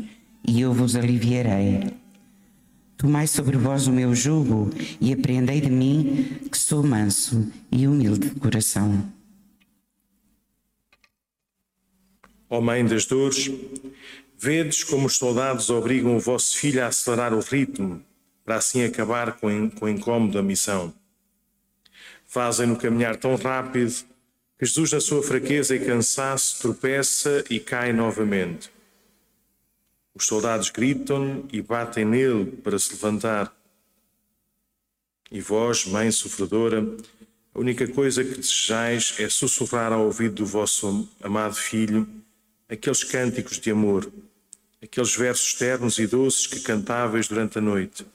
e 0.46 0.60
eu 0.60 0.72
vos 0.72 0.96
aliviarei. 0.96 1.94
Tomai 2.96 3.26
sobre 3.26 3.56
vós 3.56 3.86
o 3.86 3.92
meu 3.92 4.14
jugo 4.14 4.70
e 5.00 5.12
aprendei 5.12 5.60
de 5.60 5.70
mim, 5.70 6.38
que 6.50 6.58
sou 6.58 6.82
manso 6.82 7.50
e 7.70 7.86
humilde 7.86 8.30
de 8.30 8.40
coração. 8.40 9.12
Ó 12.48 12.60
Mãe 12.60 12.84
das 12.84 13.04
Dores, 13.06 13.50
vedes 14.38 14.84
como 14.84 15.06
os 15.06 15.16
soldados 15.16 15.68
obrigam 15.68 16.16
o 16.16 16.20
vosso 16.20 16.56
filho 16.56 16.82
a 16.82 16.86
acelerar 16.86 17.34
o 17.34 17.40
ritmo, 17.40 18.02
para 18.44 18.56
assim 18.56 18.84
acabar 18.84 19.32
com, 19.38 19.48
o 19.80 19.88
incômodo 19.88 20.34
da 20.34 20.42
missão 20.42 20.94
fazem-no 22.26 22.76
caminhar 22.76 23.16
tão 23.16 23.36
rápido 23.36 23.92
que 24.58 24.64
Jesus, 24.64 24.92
na 24.92 25.00
sua 25.00 25.22
fraqueza 25.22 25.76
e 25.76 25.84
cansaço, 25.84 26.60
tropeça 26.60 27.44
e 27.50 27.60
cai 27.60 27.92
novamente. 27.92 28.70
Os 30.14 30.24
soldados 30.24 30.70
gritam 30.70 31.44
e 31.52 31.60
batem 31.60 32.04
nele 32.04 32.46
para 32.46 32.78
se 32.78 32.92
levantar. 32.92 33.54
E 35.30 35.40
vós, 35.40 35.84
mãe 35.84 36.10
sofredora, 36.10 36.82
a 37.54 37.58
única 37.58 37.86
coisa 37.88 38.24
que 38.24 38.36
desejais 38.36 39.14
é 39.18 39.28
sussurrar 39.28 39.92
ao 39.92 40.04
ouvido 40.04 40.36
do 40.36 40.46
vosso 40.46 41.08
amado 41.22 41.54
filho 41.54 42.08
aqueles 42.68 43.04
cânticos 43.04 43.58
de 43.58 43.70
amor, 43.70 44.10
aqueles 44.82 45.14
versos 45.14 45.54
ternos 45.54 45.98
e 45.98 46.06
doces 46.06 46.46
que 46.46 46.60
cantáveis 46.60 47.28
durante 47.28 47.58
a 47.58 47.60
noite. 47.60 48.06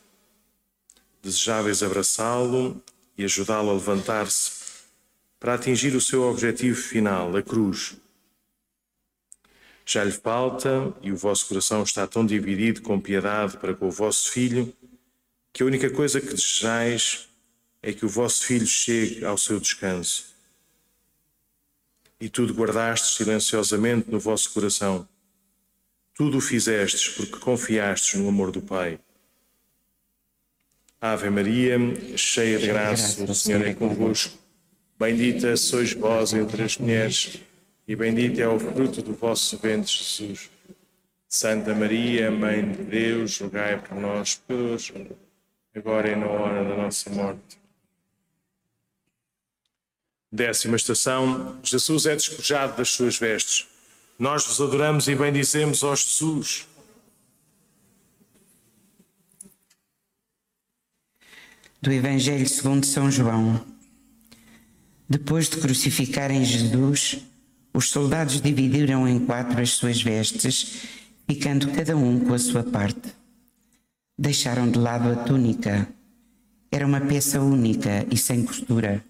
Desejáveis 1.21 1.83
abraçá-lo 1.83 2.81
e 3.17 3.23
ajudá-lo 3.23 3.69
a 3.69 3.73
levantar-se 3.73 4.51
para 5.39 5.55
atingir 5.55 5.95
o 5.95 6.01
seu 6.01 6.23
objetivo 6.23 6.79
final, 6.79 7.35
a 7.35 7.41
cruz. 7.41 7.95
Já 9.85 10.03
lhe 10.03 10.11
falta 10.11 10.93
e 11.01 11.11
o 11.11 11.17
vosso 11.17 11.47
coração 11.47 11.83
está 11.83 12.05
tão 12.07 12.25
dividido 12.25 12.81
com 12.81 12.99
piedade 12.99 13.57
para 13.57 13.73
com 13.73 13.87
o 13.87 13.91
vosso 13.91 14.31
filho 14.31 14.73
que 15.51 15.63
a 15.63 15.65
única 15.65 15.89
coisa 15.89 16.21
que 16.21 16.27
desejais 16.27 17.27
é 17.81 17.91
que 17.91 18.05
o 18.05 18.09
vosso 18.09 18.45
filho 18.45 18.67
chegue 18.67 19.25
ao 19.25 19.37
seu 19.37 19.59
descanso. 19.59 20.33
E 22.19 22.29
tudo 22.29 22.53
guardastes 22.53 23.15
silenciosamente 23.15 24.09
no 24.09 24.19
vosso 24.19 24.53
coração. 24.53 25.07
Tudo 26.13 26.37
o 26.37 26.41
fizestes 26.41 27.09
porque 27.09 27.39
confiastes 27.39 28.19
no 28.19 28.29
amor 28.29 28.51
do 28.51 28.61
Pai. 28.61 28.99
Ave 31.03 31.31
Maria, 31.31 31.79
cheia 32.15 32.59
de 32.59 32.67
graça, 32.67 33.23
o 33.23 33.33
Senhor 33.33 33.65
é 33.65 33.73
convosco. 33.73 34.37
Bendita 34.99 35.57
sois 35.57 35.93
vós 35.93 36.31
entre 36.31 36.61
as 36.61 36.77
mulheres, 36.77 37.39
e 37.87 37.95
bendito 37.95 38.39
é 38.39 38.47
o 38.47 38.59
fruto 38.59 39.01
do 39.01 39.11
vosso 39.11 39.57
ventre, 39.57 39.91
Jesus. 39.91 40.51
Santa 41.27 41.73
Maria, 41.73 42.29
Mãe 42.29 42.71
de 42.71 42.83
Deus, 42.83 43.39
rogai 43.39 43.81
por 43.81 43.97
nós, 43.97 44.35
pecadores, 44.35 44.93
agora 45.75 46.11
e 46.11 46.15
na 46.15 46.27
hora 46.27 46.63
da 46.63 46.75
nossa 46.75 47.09
morte. 47.09 47.59
Décima 50.31 50.75
estação: 50.75 51.59
Jesus 51.63 52.05
é 52.05 52.15
despojado 52.15 52.77
das 52.77 52.89
suas 52.89 53.17
vestes. 53.17 53.67
Nós 54.19 54.45
vos 54.45 54.61
adoramos 54.61 55.07
e 55.07 55.15
bendizemos, 55.15 55.81
ó 55.81 55.95
Jesus. 55.95 56.67
Do 61.81 61.91
Evangelho 61.91 62.47
segundo 62.47 62.85
São 62.85 63.09
João. 63.09 63.59
Depois 65.09 65.49
de 65.49 65.57
crucificarem 65.57 66.45
Jesus, 66.45 67.25
os 67.73 67.89
soldados 67.89 68.39
dividiram 68.39 69.07
em 69.07 69.25
quatro 69.25 69.59
as 69.59 69.71
suas 69.71 69.99
vestes, 69.99 70.83
ficando 71.27 71.71
cada 71.71 71.97
um 71.97 72.19
com 72.19 72.35
a 72.35 72.39
sua 72.39 72.63
parte. 72.63 73.11
Deixaram 74.15 74.69
de 74.69 74.77
lado 74.77 75.09
a 75.09 75.15
túnica. 75.23 75.87
Era 76.71 76.85
uma 76.85 77.01
peça 77.01 77.41
única 77.41 78.05
e 78.11 78.17
sem 78.17 78.45
costura. 78.45 79.03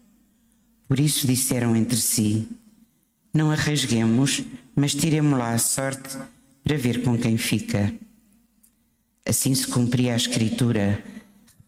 Por 0.87 0.97
isso 0.97 1.27
disseram 1.27 1.75
entre 1.75 1.97
si: 1.97 2.47
Não 3.33 3.51
a 3.51 3.55
rasguemos, 3.55 4.43
mas 4.73 4.95
tiremo-la 4.95 5.53
à 5.53 5.57
sorte 5.57 6.17
para 6.63 6.77
ver 6.77 7.03
com 7.03 7.17
quem 7.17 7.37
fica. 7.37 7.93
Assim 9.27 9.53
se 9.53 9.67
cumpria 9.67 10.13
a 10.13 10.17
Escritura: 10.17 11.03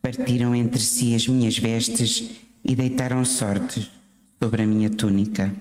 partiram 0.03 0.53
entre 0.53 0.81
si 0.81 1.15
as 1.15 1.25
minhas 1.29 1.57
vestes 1.57 2.29
e 2.61 2.75
deitaram 2.75 3.23
sorte 3.23 3.89
sobre 4.37 4.63
a 4.63 4.67
minha 4.67 4.89
túnica. 4.89 5.55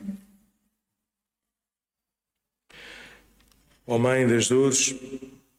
Ó 3.87 3.99
Mãe 3.99 4.27
das 4.27 4.49
Dores, 4.49 4.97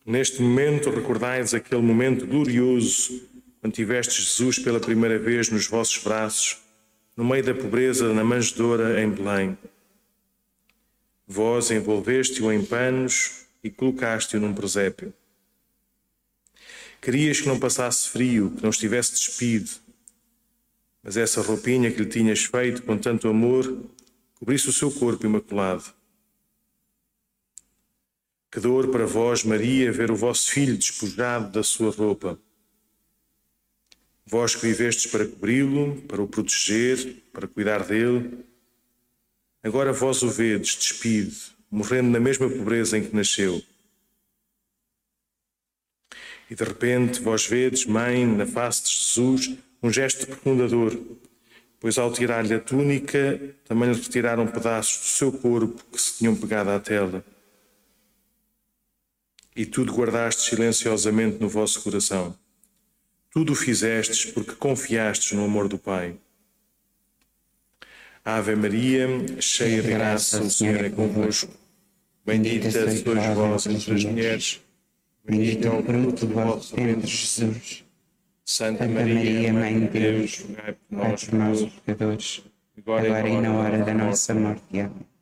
neste 0.05 0.41
momento 0.41 0.89
recordai-vos 0.89 1.53
aquele 1.53 1.81
momento 1.81 2.27
glorioso 2.27 3.21
quando 3.61 3.73
tiveste 3.73 4.21
Jesus 4.21 4.59
pela 4.59 4.81
primeira 4.81 5.17
vez 5.17 5.49
nos 5.49 5.65
vossos 5.65 6.03
braços, 6.03 6.57
no 7.15 7.23
meio 7.23 7.45
da 7.45 7.53
pobreza, 7.53 8.13
na 8.13 8.25
manjedoura 8.25 9.01
em 9.01 9.09
Belém. 9.09 9.57
Vós 11.25 11.71
envolveste-o 11.71 12.51
em 12.51 12.65
panos 12.65 13.45
e 13.63 13.69
colocaste-o 13.69 14.41
num 14.41 14.53
presépio. 14.53 15.13
Querias 17.03 17.41
que 17.41 17.49
não 17.49 17.59
passasse 17.59 18.07
frio, 18.07 18.51
que 18.51 18.63
não 18.63 18.69
estivesse 18.69 19.11
despido, 19.11 19.69
mas 21.03 21.17
essa 21.17 21.41
roupinha 21.41 21.91
que 21.91 22.01
lhe 22.01 22.07
tinhas 22.07 22.45
feito 22.45 22.81
com 22.83 22.97
tanto 22.97 23.27
amor 23.27 23.83
cobrisse 24.35 24.69
o 24.69 24.71
seu 24.71 24.89
corpo 24.89 25.25
imaculado. 25.25 25.83
Que 28.49 28.57
dor 28.61 28.87
para 28.87 29.05
vós, 29.05 29.43
Maria, 29.43 29.91
ver 29.91 30.11
o 30.11 30.15
vosso 30.15 30.49
filho 30.49 30.77
despojado 30.77 31.51
da 31.51 31.61
sua 31.61 31.91
roupa. 31.91 32.39
Vós 34.25 34.55
que 34.55 34.61
vivestes 34.61 35.11
para 35.11 35.27
cobri-lo, 35.27 36.01
para 36.03 36.21
o 36.21 36.27
proteger, 36.27 37.21
para 37.33 37.49
cuidar 37.49 37.83
dele, 37.83 38.45
agora 39.61 39.91
vós 39.91 40.23
o 40.23 40.29
vedes 40.29 40.73
despido, 40.77 41.35
morrendo 41.69 42.11
na 42.11 42.19
mesma 42.21 42.49
pobreza 42.49 42.97
em 42.97 43.03
que 43.03 43.13
nasceu. 43.13 43.61
E 46.49 46.55
de 46.55 46.63
repente 46.63 47.21
vós 47.21 47.45
vedes, 47.45 47.85
mãe, 47.85 48.25
na 48.25 48.45
face 48.45 48.83
de 48.83 48.91
Jesus, 48.91 49.57
um 49.81 49.91
gesto 49.91 50.27
profundador, 50.27 50.97
pois 51.79 51.97
ao 51.97 52.11
tirar-lhe 52.11 52.53
a 52.53 52.59
túnica, 52.59 53.39
também 53.65 53.91
lhe 53.91 53.99
retiraram 53.99 54.47
pedaços 54.47 54.99
do 54.99 55.07
seu 55.07 55.31
corpo 55.31 55.83
que 55.91 56.01
se 56.01 56.17
tinham 56.19 56.35
pegado 56.35 56.69
à 56.69 56.79
tela 56.79 57.23
e 59.55 59.65
tudo 59.65 59.93
guardaste 59.93 60.49
silenciosamente 60.49 61.37
no 61.39 61.47
vosso 61.47 61.81
coração. 61.81 62.35
Tudo 63.31 63.55
fizestes 63.55 64.25
porque 64.25 64.53
confiastes 64.53 65.31
no 65.33 65.45
amor 65.45 65.67
do 65.67 65.77
Pai. 65.77 66.15
Ave 68.23 68.55
Maria, 68.55 69.07
cheia 69.41 69.81
de 69.81 69.89
graça, 69.89 70.41
o 70.41 70.49
Senhor 70.49 70.83
é 70.83 70.89
convosco. 70.89 71.51
Bendita 72.25 72.71
sois 72.71 73.01
vós 73.35 73.65
entre 73.67 73.93
as 73.93 74.03
mulheres, 74.05 74.61
bendito 75.23 75.67
é 75.67 75.71
o 75.71 75.83
fruto 75.83 76.25
do 76.25 76.33
vosso 76.33 76.75
ventre, 76.75 77.07
Jesus. 77.07 77.83
Santa 78.45 78.87
Maria, 78.87 79.53
Mãe 79.53 79.79
de 79.79 79.87
Deus, 79.87 80.39
rogai 80.39 80.73
por 80.73 81.33
nós, 81.33 81.63
pecadores, 81.85 82.43
agora 82.77 83.29
e 83.29 83.41
na 83.41 83.53
hora 83.53 83.85
da 83.85 83.93
nossa 83.93 84.33
morte. 84.33 84.61
Amém. 84.73 85.13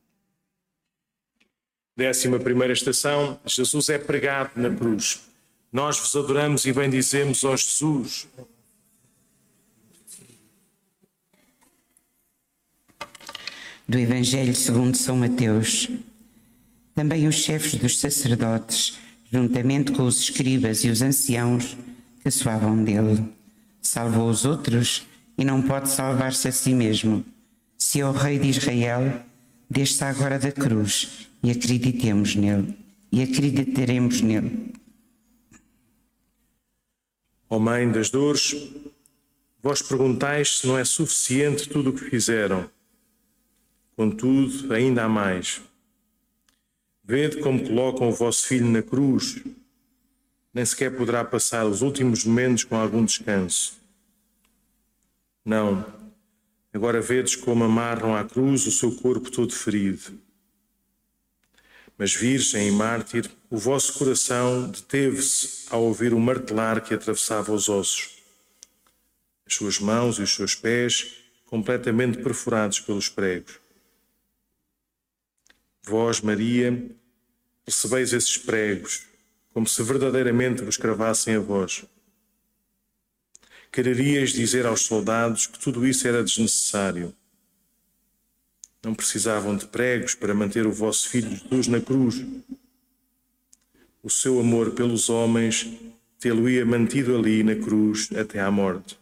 Décima 1.96 2.40
primeira 2.40 2.74
estação, 2.74 3.40
Jesus 3.46 3.90
é 3.90 4.00
pregado 4.00 4.52
na 4.56 4.74
cruz. 4.74 5.22
Nós 5.72 6.00
vos 6.00 6.16
adoramos 6.16 6.66
e 6.66 6.74
bendizemos, 6.74 7.44
ó 7.44 7.56
Jesus. 7.56 8.28
Do 13.88 14.00
Evangelho 14.00 14.56
segundo 14.56 14.98
São 14.98 15.18
Mateus. 15.18 15.90
Também 16.96 17.28
os 17.28 17.36
chefes 17.36 17.76
dos 17.76 18.00
sacerdotes, 18.00 18.98
juntamente 19.32 19.94
com 19.94 20.04
os 20.04 20.20
escribas 20.20 20.84
e 20.84 20.90
os 20.90 21.02
anciãos, 21.02 21.78
caçoavam 22.24 22.84
dele. 22.84 23.24
Salvou 23.82 24.30
os 24.30 24.46
outros 24.46 25.08
e 25.38 25.46
não 25.46 25.62
pode 25.62 25.90
salvar-se 25.90 26.48
a 26.48 26.52
si 26.52 26.74
mesmo. 26.74 27.26
Se 27.78 28.02
é 28.02 28.06
o 28.06 28.12
Rei 28.12 28.38
de 28.38 28.50
Israel, 28.50 29.24
desça 29.70 30.08
agora 30.08 30.38
da 30.38 30.52
cruz 30.52 31.30
e 31.42 31.50
acreditemos 31.50 32.36
nele 32.36 32.78
e 33.12 33.24
acreditaremos 33.24 34.22
nele. 34.22 34.74
Ó 37.50 37.58
oh 37.58 37.60
Mãe 37.60 37.92
das 37.92 38.10
Dores, 38.10 38.56
vós 39.62 39.82
perguntais 39.82 40.60
se 40.60 40.68
não 40.68 40.78
é 40.78 40.86
suficiente 40.86 41.68
tudo 41.68 41.90
o 41.90 41.94
que 41.94 42.10
fizeram. 42.10 42.70
Contudo, 43.96 44.74
ainda 44.74 45.04
há 45.04 45.10
mais. 45.10 45.62
Vede 47.04 47.42
como 47.42 47.66
colocam 47.66 48.10
o 48.10 48.14
vosso 48.14 48.48
filho 48.48 48.68
na 48.68 48.82
cruz. 48.82 49.44
Nem 50.54 50.66
sequer 50.66 50.96
poderá 50.96 51.24
passar 51.24 51.66
os 51.66 51.82
últimos 51.82 52.24
momentos 52.24 52.64
com 52.64 52.76
algum 52.76 53.04
descanso. 53.04 53.78
Não. 55.44 55.86
Agora 56.74 57.02
vedes 57.02 57.36
como 57.36 57.64
amarram 57.64 58.16
à 58.16 58.24
cruz 58.24 58.66
o 58.68 58.72
seu 58.72 58.96
corpo 58.96 59.32
todo 59.32 59.54
ferido 59.54 60.20
mas, 62.02 62.16
Virgem 62.16 62.68
e 62.68 62.72
Mártir, 62.72 63.30
o 63.48 63.60
vosso 63.60 63.94
coração 63.94 64.72
deteve-se 64.72 65.68
ao 65.70 65.84
ouvir 65.84 66.16
o 66.16 66.20
martelar 66.20 66.82
que 66.84 66.96
atravessava 66.96 67.54
os 67.54 67.70
ossos. 67.70 68.18
As 69.46 69.54
suas 69.54 69.78
mãos 69.78 70.18
e 70.18 70.24
os 70.24 70.34
seus 70.34 70.56
pés 70.56 71.18
completamente 71.46 72.18
perfurados 72.18 72.80
pelos 72.80 73.08
pregos. 73.08 73.61
Vós, 75.84 76.22
Maria, 76.22 76.90
recebeis 77.66 78.14
esses 78.14 78.38
pregos 78.38 79.08
como 79.54 79.68
se 79.68 79.84
verdadeiramente 79.84 80.64
vos 80.64 80.78
cravassem 80.78 81.36
a 81.36 81.40
vós. 81.40 81.84
Quererias 83.72 84.32
dizer 84.32 84.66
aos 84.66 84.82
soldados 84.82 85.48
que 85.48 85.60
tudo 85.60 85.86
isso 85.86 86.08
era 86.08 86.24
desnecessário 86.24 87.14
não 88.84 88.96
precisavam 88.96 89.56
de 89.56 89.68
pregos 89.68 90.16
para 90.16 90.34
manter 90.34 90.66
o 90.66 90.72
vosso 90.72 91.08
Filho 91.08 91.30
Jesus 91.30 91.68
na 91.68 91.80
cruz. 91.80 92.26
O 94.02 94.10
seu 94.10 94.40
amor 94.40 94.72
pelos 94.72 95.08
homens 95.08 95.72
tê-lo-ia 96.20 96.66
mantido 96.66 97.16
ali 97.16 97.44
na 97.44 97.56
cruz 97.56 98.10
até 98.14 98.40
à 98.40 98.50
morte. 98.50 99.00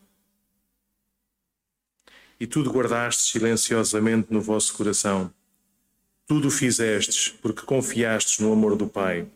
E 2.38 2.46
tudo 2.46 2.72
guardastes 2.72 3.32
silenciosamente 3.32 4.28
no 4.32 4.42
vosso 4.42 4.74
coração. 4.74 5.34
Tudo 6.30 6.52
fizestes 6.52 7.28
porque 7.28 7.64
confiastes 7.64 8.38
no 8.38 8.54
amor 8.54 8.76
do 8.76 8.88
Pai. 8.88 9.28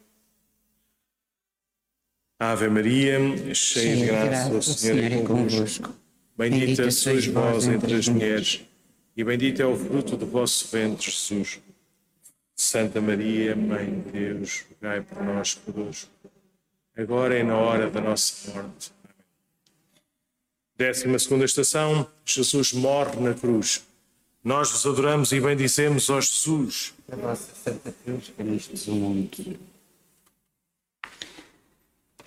Ave 2.39 2.69
Maria, 2.69 3.17
cheia 3.55 3.97
de 3.97 4.05
graça, 4.05 4.53
o 4.53 4.61
Senhor 4.61 5.11
é 5.11 5.21
convosco. 5.23 5.91
Bendita 6.37 6.91
sois 6.91 7.25
vós 7.25 7.65
entre 7.65 7.95
as 7.95 8.07
mulheres 8.07 8.61
e 9.17 9.23
bendito 9.23 9.59
é 9.59 9.65
o 9.65 9.75
fruto 9.75 10.15
do 10.15 10.27
vosso 10.27 10.67
ventre, 10.67 11.09
Jesus. 11.09 11.59
Santa 12.55 13.01
Maria, 13.01 13.55
Mãe 13.55 13.89
de 14.01 14.11
Deus, 14.11 14.63
rogai 14.69 15.01
por 15.01 15.23
nós, 15.23 15.55
pecadores, 15.55 16.07
agora 16.95 17.39
e 17.39 17.43
na 17.43 17.57
hora 17.57 17.89
da 17.89 18.01
nossa 18.01 18.51
morte. 18.51 18.91
Décima 20.77 21.17
segunda 21.17 21.45
estação, 21.45 22.07
Jesus 22.23 22.71
morre 22.71 23.19
na 23.19 23.33
cruz. 23.33 23.81
Nós 24.43 24.71
vos 24.71 24.85
adoramos 24.85 25.31
e 25.31 25.39
bendizemos, 25.39 26.09
ó 26.09 26.19
Jesus. 26.19 26.93
A 27.09 27.15
vossa 27.15 27.55
Santa 27.55 27.93
Cruz, 28.03 28.29
Cristo 28.35 28.91
do 28.91 28.95
mundo. 28.95 29.57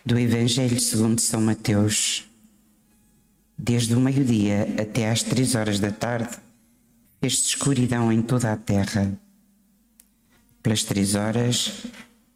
Do 0.03 0.19
Evangelho 0.19 0.81
segundo 0.81 1.21
São 1.21 1.43
Mateus. 1.43 2.25
Desde 3.59 3.95
o 3.95 4.01
meio-dia 4.01 4.67
até 4.81 5.11
às 5.11 5.23
três 5.23 5.55
horas 5.55 5.79
da 5.79 5.93
tarde, 5.93 6.39
fez 7.21 7.35
escuridão 7.35 8.11
em 8.11 8.23
toda 8.23 8.51
a 8.51 8.57
terra. 8.57 9.13
Pelas 10.63 10.85
três 10.85 11.15
horas, 11.15 11.85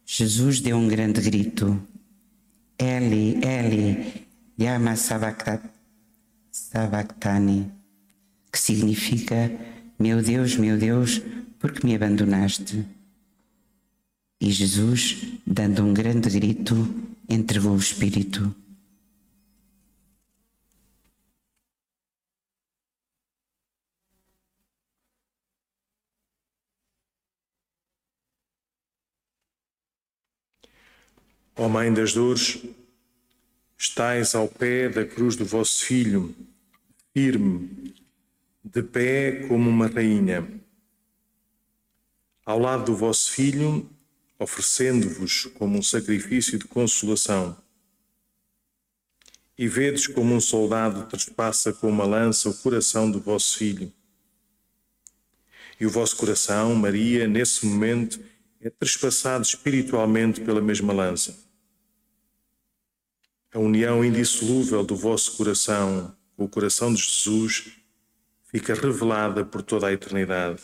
Jesus 0.05 0.61
deu 0.61 0.77
um 0.77 0.89
grande 0.89 1.23
grito. 1.23 1.81
Eli, 2.79 3.43
Eli, 3.43 4.27
Yama 4.61 4.95
Sabachthani, 6.53 7.80
que 8.51 8.59
significa 8.59 9.51
Meu 9.99 10.23
Deus, 10.23 10.57
meu 10.57 10.79
Deus, 10.79 11.21
por 11.59 11.73
que 11.73 11.85
me 11.85 11.95
abandonaste? 11.95 12.87
E 14.41 14.51
Jesus, 14.51 15.19
dando 15.47 15.85
um 15.85 15.93
grande 15.93 16.31
grito, 16.31 16.75
entregou 17.29 17.75
o 17.75 17.79
Espírito. 17.79 18.55
Ó 31.55 31.69
Mãe 31.69 31.93
das 31.93 32.15
Dores, 32.15 32.59
estais 33.77 34.35
ao 34.35 34.49
pé 34.49 34.89
da 34.89 35.05
cruz 35.05 35.37
do 35.37 35.45
vosso 35.45 35.85
Filho, 35.85 36.35
firme, 37.13 37.90
de 38.73 38.85
pé 38.85 39.49
como 39.49 39.69
uma 39.69 39.89
rainha. 39.89 40.47
ao 42.47 42.59
lado 42.59 42.87
do 42.87 42.97
vosso 42.97 43.31
filho, 43.31 43.89
oferecendo-vos 44.39 45.47
como 45.55 45.79
um 45.79 45.83
sacrifício 45.83 46.59
de 46.59 46.67
consolação. 46.67 47.57
E 49.57 49.69
vedes 49.69 50.07
como 50.07 50.35
um 50.35 50.41
soldado 50.41 51.07
trespassa 51.07 51.73
com 51.73 51.89
uma 51.89 52.05
lança 52.05 52.49
o 52.49 52.55
coração 52.55 53.11
do 53.11 53.21
vosso 53.21 53.59
filho. 53.59 53.93
E 55.79 55.87
o 55.87 55.91
vosso 55.91 56.17
coração, 56.17 56.75
Maria, 56.75 57.29
nesse 57.29 57.67
momento, 57.67 58.21
é 58.61 58.71
trespassado 58.71 59.45
espiritualmente 59.45 60.41
pela 60.41 60.61
mesma 60.61 60.93
lança. 60.93 61.37
A 63.53 63.59
união 63.59 64.05
indissolúvel 64.05 64.83
do 64.85 64.97
vosso 64.97 65.37
coração 65.37 66.17
com 66.37 66.45
o 66.45 66.49
coração 66.49 66.93
de 66.93 67.01
Jesus 67.01 67.80
fica 68.51 68.75
revelada 68.75 69.45
por 69.45 69.63
toda 69.63 69.87
a 69.87 69.93
eternidade. 69.93 70.63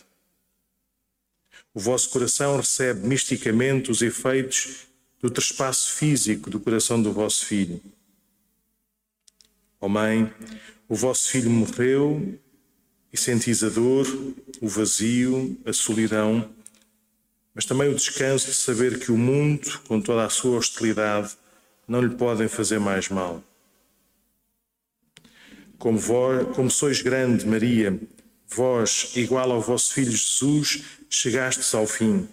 O 1.72 1.80
vosso 1.80 2.10
coração 2.10 2.56
recebe 2.56 3.06
misticamente 3.06 3.90
os 3.90 4.02
efeitos 4.02 4.86
do 5.20 5.30
trespasso 5.30 5.92
físico 5.92 6.50
do 6.50 6.58
coração 6.58 7.00
do 7.00 7.12
vosso 7.12 7.46
filho. 7.46 7.80
Ó 9.80 9.86
oh 9.86 9.88
Mãe, 9.88 10.32
o 10.88 10.94
vosso 10.94 11.28
filho 11.30 11.50
morreu 11.50 12.38
e 13.12 13.16
sentis 13.16 13.62
a 13.62 13.68
dor, 13.68 14.06
o 14.60 14.68
vazio, 14.68 15.58
a 15.64 15.72
solidão, 15.72 16.50
mas 17.54 17.64
também 17.64 17.88
o 17.88 17.94
descanso 17.94 18.46
de 18.46 18.54
saber 18.54 18.98
que 18.98 19.12
o 19.12 19.16
mundo, 19.16 19.80
com 19.86 20.00
toda 20.00 20.24
a 20.24 20.30
sua 20.30 20.58
hostilidade, 20.58 21.36
não 21.86 22.02
lhe 22.02 22.14
podem 22.14 22.48
fazer 22.48 22.78
mais 22.78 23.08
mal. 23.08 23.42
Como, 25.78 25.98
vós, 25.98 26.54
como 26.54 26.70
sois 26.70 27.02
grande, 27.02 27.46
Maria, 27.46 27.98
vós, 28.48 29.12
igual 29.14 29.52
ao 29.52 29.60
vosso 29.60 29.92
Filho 29.92 30.10
Jesus, 30.10 30.82
chegastes 31.10 31.74
ao 31.74 31.86
fim. 31.86 32.28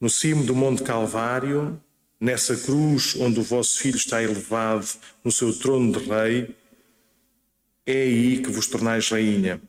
No 0.00 0.10
cimo 0.10 0.44
do 0.44 0.54
Monte 0.54 0.82
Calvário, 0.82 1.80
nessa 2.20 2.56
cruz 2.56 3.14
onde 3.16 3.40
o 3.40 3.42
vosso 3.42 3.78
Filho 3.78 3.96
está 3.96 4.22
elevado 4.22 4.86
no 5.22 5.30
seu 5.30 5.56
trono 5.56 5.92
de 5.92 6.04
Rei, 6.06 6.56
é 7.86 8.02
aí 8.02 8.42
que 8.42 8.50
vos 8.50 8.66
tornais 8.66 9.08
rainha. 9.08 9.60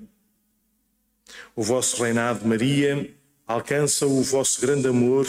O 1.56 1.62
vosso 1.62 2.01
reinado, 2.01 2.47
Maria, 2.47 3.13
alcança 3.45 4.08
o 4.08 4.23
vosso 4.23 4.60
grande 4.60 4.88
amor 4.88 5.25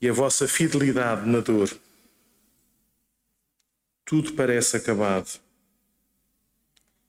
e 0.00 0.08
a 0.08 0.12
vossa 0.12 0.46
fidelidade 0.46 1.28
na 1.28 1.40
dor. 1.40 1.70
Tudo 4.04 4.32
parece 4.34 4.76
acabado 4.76 5.40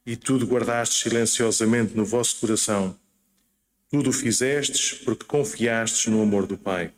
e 0.09 0.15
tudo 0.15 0.47
guardastes 0.47 1.01
silenciosamente 1.01 1.95
no 1.95 2.03
vosso 2.03 2.37
coração. 2.39 2.97
Tudo 3.91 4.11
fizestes 4.11 4.91
porque 4.91 5.23
confiastes 5.23 6.07
no 6.07 6.23
amor 6.23 6.47
do 6.47 6.57
Pai. 6.57 6.91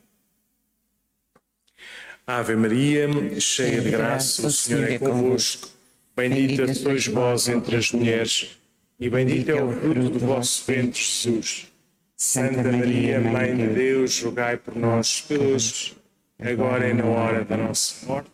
Ave 2.25 2.55
Maria, 2.55 3.09
cheia 3.41 3.81
de 3.81 3.89
graça, 3.89 4.47
o 4.47 4.49
Senhor 4.49 4.89
é 4.89 4.97
convosco. 4.97 5.67
Bendita 6.15 6.73
sois 6.73 7.05
vós 7.07 7.49
entre 7.49 7.75
as 7.75 7.91
mulheres, 7.91 8.57
e 8.97 9.09
bendito 9.09 9.49
é 9.49 9.61
o 9.61 9.73
fruto 9.73 10.09
do 10.11 10.19
vosso 10.19 10.63
ventre, 10.65 11.01
Jesus. 11.01 11.67
Santa 12.15 12.63
Maria, 12.63 13.19
Mãe 13.19 13.57
de 13.57 13.67
Deus, 13.67 14.21
rogai 14.21 14.55
por 14.55 14.73
nós, 14.77 15.19
pecadores, 15.19 15.97
agora 16.39 16.87
e 16.87 16.93
na 16.93 17.03
hora 17.03 17.43
da 17.43 17.57
nossa 17.57 18.05
morte. 18.05 18.31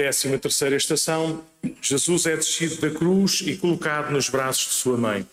Décima 0.00 0.38
terceira 0.38 0.76
estação, 0.76 1.44
Jesus 1.82 2.24
é 2.24 2.34
descido 2.34 2.76
da 2.76 2.88
cruz 2.88 3.42
e 3.44 3.54
colocado 3.54 4.10
nos 4.10 4.30
braços 4.30 4.68
de 4.68 4.72
sua 4.72 4.96
mãe. 4.96 5.26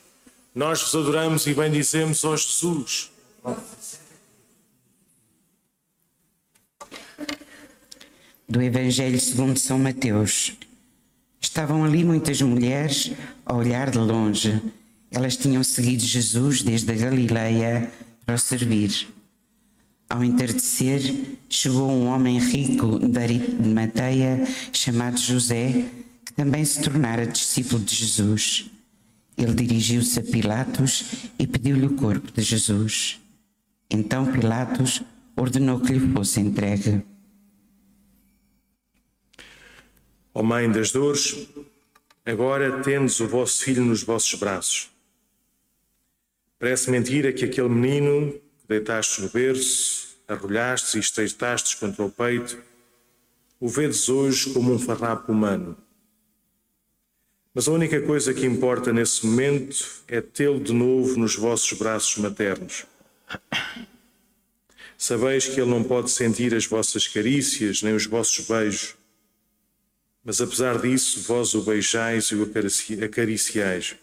Nós 0.53 0.81
vos 0.81 0.93
adoramos 0.93 1.47
e 1.47 1.53
bendizemos, 1.53 2.25
ó 2.25 2.35
Jesus. 2.35 3.09
Do 8.49 8.61
Evangelho 8.61 9.17
segundo 9.21 9.57
São 9.57 9.79
Mateus. 9.79 10.57
Estavam 11.39 11.85
ali 11.85 12.03
muitas 12.03 12.41
mulheres 12.41 13.13
a 13.45 13.55
olhar 13.55 13.89
de 13.89 13.99
longe. 13.99 14.61
Elas 15.09 15.37
tinham 15.37 15.63
seguido 15.63 16.03
Jesus 16.03 16.61
desde 16.61 16.91
a 16.91 16.95
Galileia 16.95 17.89
para 18.25 18.35
o 18.35 18.37
servir. 18.37 19.07
Ao 20.09 20.23
entardecer, 20.23 21.01
chegou 21.49 21.89
um 21.89 22.07
homem 22.07 22.39
rico 22.39 22.97
de 22.97 23.19
Arimateia 23.19 24.47
chamado 24.71 25.19
José, 25.19 25.85
que 26.25 26.33
também 26.33 26.63
se 26.63 26.81
tornara 26.81 27.27
discípulo 27.27 27.83
de 27.83 27.93
Jesus. 27.93 28.71
Ele 29.37 29.53
dirigiu-se 29.53 30.19
a 30.19 30.23
Pilatos 30.23 31.03
e 31.37 31.45
pediu-lhe 31.45 31.87
o 31.87 31.95
corpo 31.95 32.31
de 32.31 32.41
Jesus. 32.41 33.19
Então 33.89 34.31
Pilatos 34.31 35.03
ordenou 35.35 35.81
que 35.81 35.91
lhe 35.91 36.13
fosse 36.13 36.39
entregue. 36.39 37.03
Ó 40.33 40.39
oh 40.39 40.43
Mãe 40.43 40.71
das 40.71 40.91
Dores, 40.91 41.47
agora 42.25 42.81
tendes 42.81 43.19
o 43.19 43.27
vosso 43.27 43.61
filho 43.63 43.83
nos 43.83 44.03
vossos 44.03 44.39
braços. 44.39 44.89
Parece 46.57 46.89
mentira 46.89 47.33
que 47.33 47.43
aquele 47.43 47.69
menino 47.69 48.33
deitastes 48.67 49.23
no 49.23 49.29
berço, 49.29 50.17
arrulhastes 50.27 50.95
e 50.95 50.99
estreitastes 50.99 51.75
contra 51.75 52.03
o 52.03 52.11
peito, 52.11 52.61
o 53.59 53.67
vedes 53.67 54.09
hoje 54.09 54.53
como 54.53 54.73
um 54.73 54.79
farrapo 54.79 55.31
humano. 55.31 55.77
Mas 57.53 57.67
a 57.67 57.71
única 57.71 57.99
coisa 58.01 58.33
que 58.33 58.45
importa 58.45 58.93
nesse 58.93 59.25
momento 59.25 60.03
é 60.07 60.21
tê-lo 60.21 60.59
de 60.59 60.73
novo 60.73 61.17
nos 61.17 61.35
vossos 61.35 61.77
braços 61.77 62.17
maternos. 62.17 62.85
Sabeis 64.97 65.47
que 65.47 65.59
ele 65.59 65.69
não 65.69 65.83
pode 65.83 66.11
sentir 66.11 66.53
as 66.53 66.65
vossas 66.65 67.07
carícias 67.07 67.81
nem 67.81 67.95
os 67.95 68.05
vossos 68.05 68.45
beijos, 68.47 68.95
mas 70.23 70.41
apesar 70.41 70.77
disso, 70.81 71.21
vós 71.21 71.53
o 71.53 71.61
beijais 71.61 72.25
e 72.25 72.35
o 72.35 72.51
acariciais. 73.05 73.95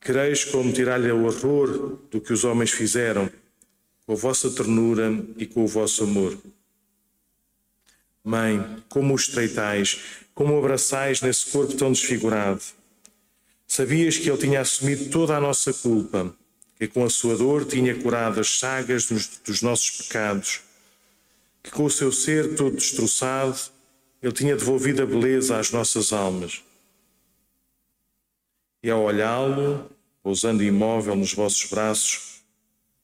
Quereis 0.00 0.44
como 0.44 0.72
tirar-lhe 0.72 1.12
o 1.12 1.26
horror 1.26 1.98
do 2.10 2.20
que 2.20 2.32
os 2.32 2.42
homens 2.42 2.70
fizeram, 2.70 3.30
com 4.06 4.14
a 4.14 4.16
vossa 4.16 4.50
ternura 4.50 5.12
e 5.36 5.46
com 5.46 5.62
o 5.62 5.68
vosso 5.68 6.04
amor. 6.04 6.36
Mãe, 8.24 8.82
como 8.88 9.12
o 9.12 9.16
estreitais, 9.16 10.00
como 10.34 10.54
o 10.54 10.58
abraçais 10.58 11.20
nesse 11.20 11.50
corpo 11.50 11.74
tão 11.74 11.92
desfigurado. 11.92 12.62
Sabias 13.66 14.16
que 14.16 14.28
ele 14.28 14.38
tinha 14.38 14.60
assumido 14.60 15.10
toda 15.10 15.36
a 15.36 15.40
nossa 15.40 15.72
culpa, 15.72 16.34
que 16.78 16.88
com 16.88 17.04
a 17.04 17.10
sua 17.10 17.36
dor 17.36 17.66
tinha 17.66 17.94
curado 17.94 18.40
as 18.40 18.46
chagas 18.46 19.06
dos, 19.06 19.26
dos 19.44 19.60
nossos 19.60 19.90
pecados, 20.02 20.62
que 21.62 21.70
com 21.70 21.84
o 21.84 21.90
seu 21.90 22.10
ser 22.10 22.56
todo 22.56 22.74
destroçado, 22.74 23.58
ele 24.22 24.32
tinha 24.32 24.56
devolvido 24.56 25.02
a 25.02 25.06
beleza 25.06 25.58
às 25.58 25.70
nossas 25.70 26.12
almas. 26.12 26.62
E 28.82 28.90
ao 28.90 29.02
olhá-lo, 29.02 29.90
pousando 30.22 30.62
imóvel 30.62 31.14
nos 31.14 31.34
vossos 31.34 31.68
braços, 31.68 32.42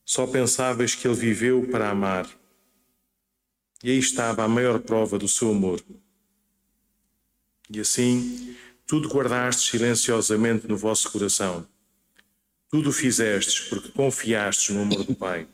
só 0.04 0.26
pensáveis 0.26 0.94
que 0.94 1.06
ele 1.06 1.16
viveu 1.16 1.66
para 1.68 1.90
amar. 1.90 2.28
E 3.82 3.90
aí 3.90 3.98
estava 3.98 4.44
a 4.44 4.48
maior 4.48 4.78
prova 4.80 5.18
do 5.18 5.28
seu 5.28 5.50
amor. 5.50 5.82
E 7.68 7.80
assim, 7.80 8.56
tudo 8.86 9.08
guardastes 9.08 9.68
silenciosamente 9.68 10.66
no 10.66 10.76
vosso 10.76 11.10
coração. 11.10 11.66
Tudo 12.70 12.92
fizestes 12.92 13.68
porque 13.68 13.90
confiastes 13.90 14.74
no 14.74 14.82
amor 14.82 15.04
do 15.04 15.14
Pai. 15.14 15.46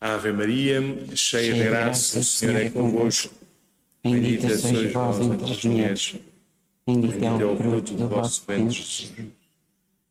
Ave 0.00 0.32
Maria, 0.32 0.80
cheia 1.16 1.52
de 1.52 1.64
graça, 1.64 2.20
o 2.20 2.24
Senhor 2.24 2.56
é 2.56 2.70
convosco. 2.70 3.34
Bendita 4.02 4.56
sois 4.56 4.92
vós 4.92 5.18
entre 5.18 5.52
as 5.52 5.64
mulheres 5.64 6.16
Bendito 6.86 7.24
é 7.24 7.44
o 7.44 7.56
fruto 7.56 7.94
do 7.94 8.08
vosso 8.08 8.44
ventre, 8.46 9.34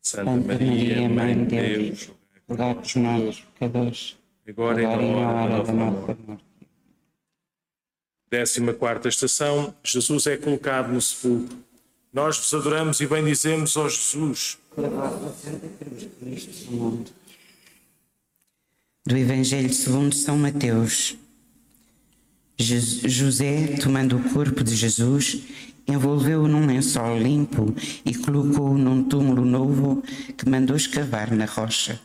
Santa 0.02 0.36
Maria, 0.36 1.08
Mãe 1.08 1.46
de 1.46 1.56
Deus, 1.56 2.10
rogai 2.46 2.74
por 2.74 2.96
nós, 2.96 3.42
pecadores, 3.58 4.16
agora 4.46 4.82
e 4.82 4.84
na 4.84 4.92
hora 4.92 5.64
da 5.64 5.72
nossa 5.72 5.72
morte. 5.72 6.44
Décima 8.30 8.74
quarta 8.74 9.08
estação, 9.08 9.74
Jesus 9.82 10.26
é 10.26 10.36
colocado 10.36 10.92
no 10.92 11.00
sepulcro. 11.00 11.56
Nós 12.12 12.36
vos 12.36 12.52
adoramos 12.52 13.00
e 13.00 13.06
bendizemos, 13.06 13.74
ó 13.76 13.88
Jesus. 13.88 14.58
Do 19.06 19.16
Evangelho 19.16 19.72
segundo 19.72 20.14
São 20.14 20.36
Mateus. 20.36 21.16
José, 22.58 23.76
tomando 23.82 24.16
o 24.16 24.30
corpo 24.30 24.62
de 24.64 24.74
Jesus, 24.74 25.42
envolveu-o 25.86 26.48
num 26.48 26.66
lençol 26.66 27.18
limpo 27.18 27.74
e 28.04 28.14
colocou-o 28.14 28.76
num 28.76 29.04
túmulo 29.04 29.44
novo 29.44 30.02
que 30.36 30.48
mandou 30.48 30.76
escavar 30.76 31.34
na 31.34 31.44
rocha. 31.44 32.00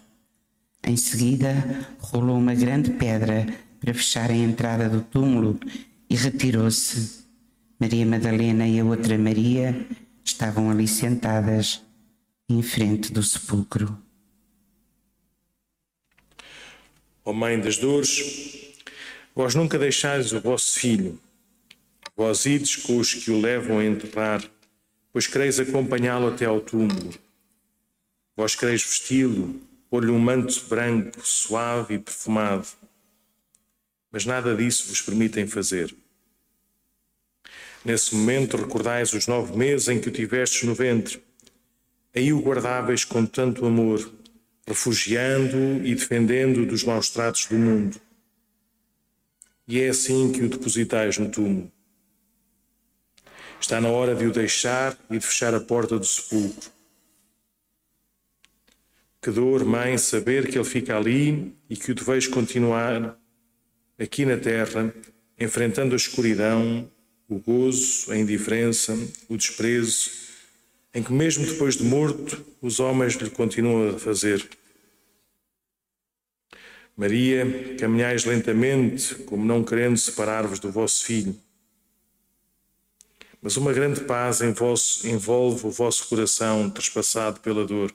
Em 0.84 0.98
seguida, 0.98 1.88
rolou 2.00 2.38
uma 2.38 2.56
grande 2.56 2.92
pedra 2.92 3.46
para 3.80 3.94
fechar 3.94 4.30
a 4.30 4.36
entrada 4.36 4.90
do 4.90 5.02
túmulo 5.02 5.60
e 6.10 6.16
retirou-se. 6.16 7.22
Maria 7.80 8.06
Madalena 8.06 8.68
e 8.68 8.80
a 8.80 8.86
outra 8.86 9.18
Maria 9.18 9.88
estavam 10.24 10.70
ali 10.70 10.88
sentadas 10.88 11.82
em 12.48 12.62
frente 12.62 13.12
do 13.12 13.24
sepulcro. 13.24 13.98
Ó 17.24 17.34
Mãe 17.34 17.60
das 17.60 17.78
Dores, 17.78 18.76
vós 19.36 19.56
nunca 19.56 19.80
deixais 19.80 20.34
o 20.34 20.42
vosso 20.42 20.80
filho, 20.80 21.20
vós 22.22 22.46
ides 22.46 22.76
com 22.76 22.98
os 22.98 23.16
que 23.16 23.32
o 23.32 23.42
levam 23.42 23.80
a 23.80 23.84
enterrar, 23.84 24.48
pois 25.12 25.26
quereis 25.26 25.60
acompanhá-lo 25.60 26.28
até 26.28 26.46
ao 26.46 26.62
túmulo. 26.62 27.16
Vós 28.38 28.54
quereis 28.54 28.84
vesti-lo, 28.84 29.60
pôr-lhe 29.90 30.12
um 30.12 30.20
manto 30.20 30.54
branco, 30.70 31.20
suave 31.26 31.96
e 31.96 32.00
perfumado, 32.00 32.68
mas 34.12 34.24
nada 34.24 34.56
disso 34.56 34.88
vos 34.90 35.02
permitem 35.02 35.48
fazer. 35.48 35.96
Nesse 37.84 38.14
momento 38.14 38.56
recordais 38.56 39.14
os 39.14 39.26
nove 39.26 39.58
meses 39.58 39.88
em 39.88 40.00
que 40.00 40.10
o 40.10 40.12
tivestes 40.12 40.62
no 40.62 40.76
ventre, 40.76 41.24
aí 42.16 42.32
o 42.32 42.40
guardáveis 42.40 43.04
com 43.04 43.26
tanto 43.26 43.66
amor, 43.66 44.14
refugiando 44.68 45.84
e 45.84 45.96
defendendo 45.96 46.68
dos 46.68 46.84
maus 46.84 47.10
tratos 47.10 47.48
do 47.48 47.56
mundo. 47.56 48.00
E 49.68 49.82
é 49.82 49.90
assim 49.90 50.32
que 50.32 50.44
o 50.44 50.50
depositais 50.50 51.18
no 51.18 51.28
túmulo. 51.28 51.72
Está 53.62 53.80
na 53.80 53.90
hora 53.90 54.16
de 54.16 54.26
o 54.26 54.32
deixar 54.32 54.98
e 55.08 55.20
de 55.20 55.26
fechar 55.26 55.54
a 55.54 55.60
porta 55.60 55.98
do 55.98 56.04
sepulcro. 56.04 56.72
Que 59.22 59.30
dor, 59.30 59.64
mãe, 59.64 60.00
saber 60.00 60.50
que 60.50 60.58
ele 60.58 60.66
fica 60.66 60.98
ali 60.98 61.56
e 61.70 61.78
que 61.78 61.92
o 61.92 61.96
deveis 61.96 62.26
continuar 62.26 63.16
aqui 64.00 64.26
na 64.26 64.36
terra, 64.36 64.92
enfrentando 65.40 65.94
a 65.94 65.96
escuridão, 65.96 66.90
o 67.30 67.38
gozo, 67.38 68.12
a 68.12 68.18
indiferença, 68.18 68.98
o 69.30 69.38
desprezo, 69.38 70.10
em 70.92 71.04
que 71.04 71.14
mesmo 71.14 71.46
depois 71.46 71.78
de 71.78 71.84
morto, 71.84 72.44
os 72.64 72.80
homens 72.80 73.14
lhe 73.14 73.30
continuam 73.30 73.96
a 73.96 74.00
fazer. 74.00 74.44
Maria, 76.98 77.76
caminhais 77.80 78.26
lentamente, 78.26 79.16
como 79.26 79.46
não 79.46 79.64
querendo 79.64 79.98
separar-vos 79.98 80.60
do 80.60 80.72
vosso 80.72 81.06
filho. 81.06 81.36
Mas 83.42 83.58
uma 83.58 83.74
grande 83.74 84.02
paz 84.02 84.42
envolve 84.42 85.66
o 85.66 85.72
vosso 85.72 86.08
coração 86.08 86.70
trespassado 86.70 87.40
pela 87.40 87.66
dor. 87.66 87.92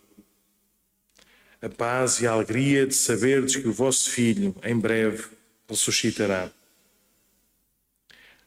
A 1.63 1.69
paz 1.69 2.21
e 2.21 2.27
a 2.27 2.33
alegria 2.33 2.87
de 2.87 2.95
saberdes 2.95 3.57
que 3.57 3.69
o 3.69 3.73
vosso 3.73 4.11
filho, 4.11 4.55
em 4.63 4.77
breve, 4.77 5.25
ressuscitará. 5.69 6.51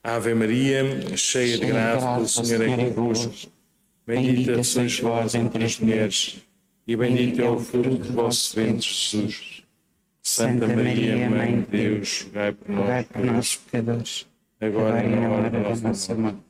Ave 0.03 0.33
Maria, 0.33 0.83
cheia 1.17 1.57
de 1.57 1.65
graça, 1.65 2.19
o 2.19 2.27
Senhor 2.27 2.61
é 2.61 2.75
convosco. 2.75 3.49
Bendita 4.05 4.63
sois 4.63 4.99
vós 4.99 5.35
entre 5.35 5.63
as 5.63 5.79
mulheres, 5.79 6.37
e 6.87 6.95
bendito 6.95 7.41
é 7.41 7.49
o 7.49 7.59
fruto 7.59 7.95
do 7.95 8.13
vosso 8.13 8.55
ventre, 8.55 8.87
Jesus. 8.87 9.63
Santa 10.21 10.67
Maria, 10.67 11.29
Mãe 11.29 11.61
de 11.61 11.67
Deus, 11.67 12.23
rogai 12.23 12.53
por 12.53 12.69
nós, 12.69 13.05
por 13.05 13.25
nós 13.25 13.55
pecadores, 13.55 14.27
agora 14.59 15.03
e 15.03 15.09
na 15.09 15.29
hora 15.29 15.49
da 15.49 15.59
nossa 15.59 16.15
morte. 16.15 16.48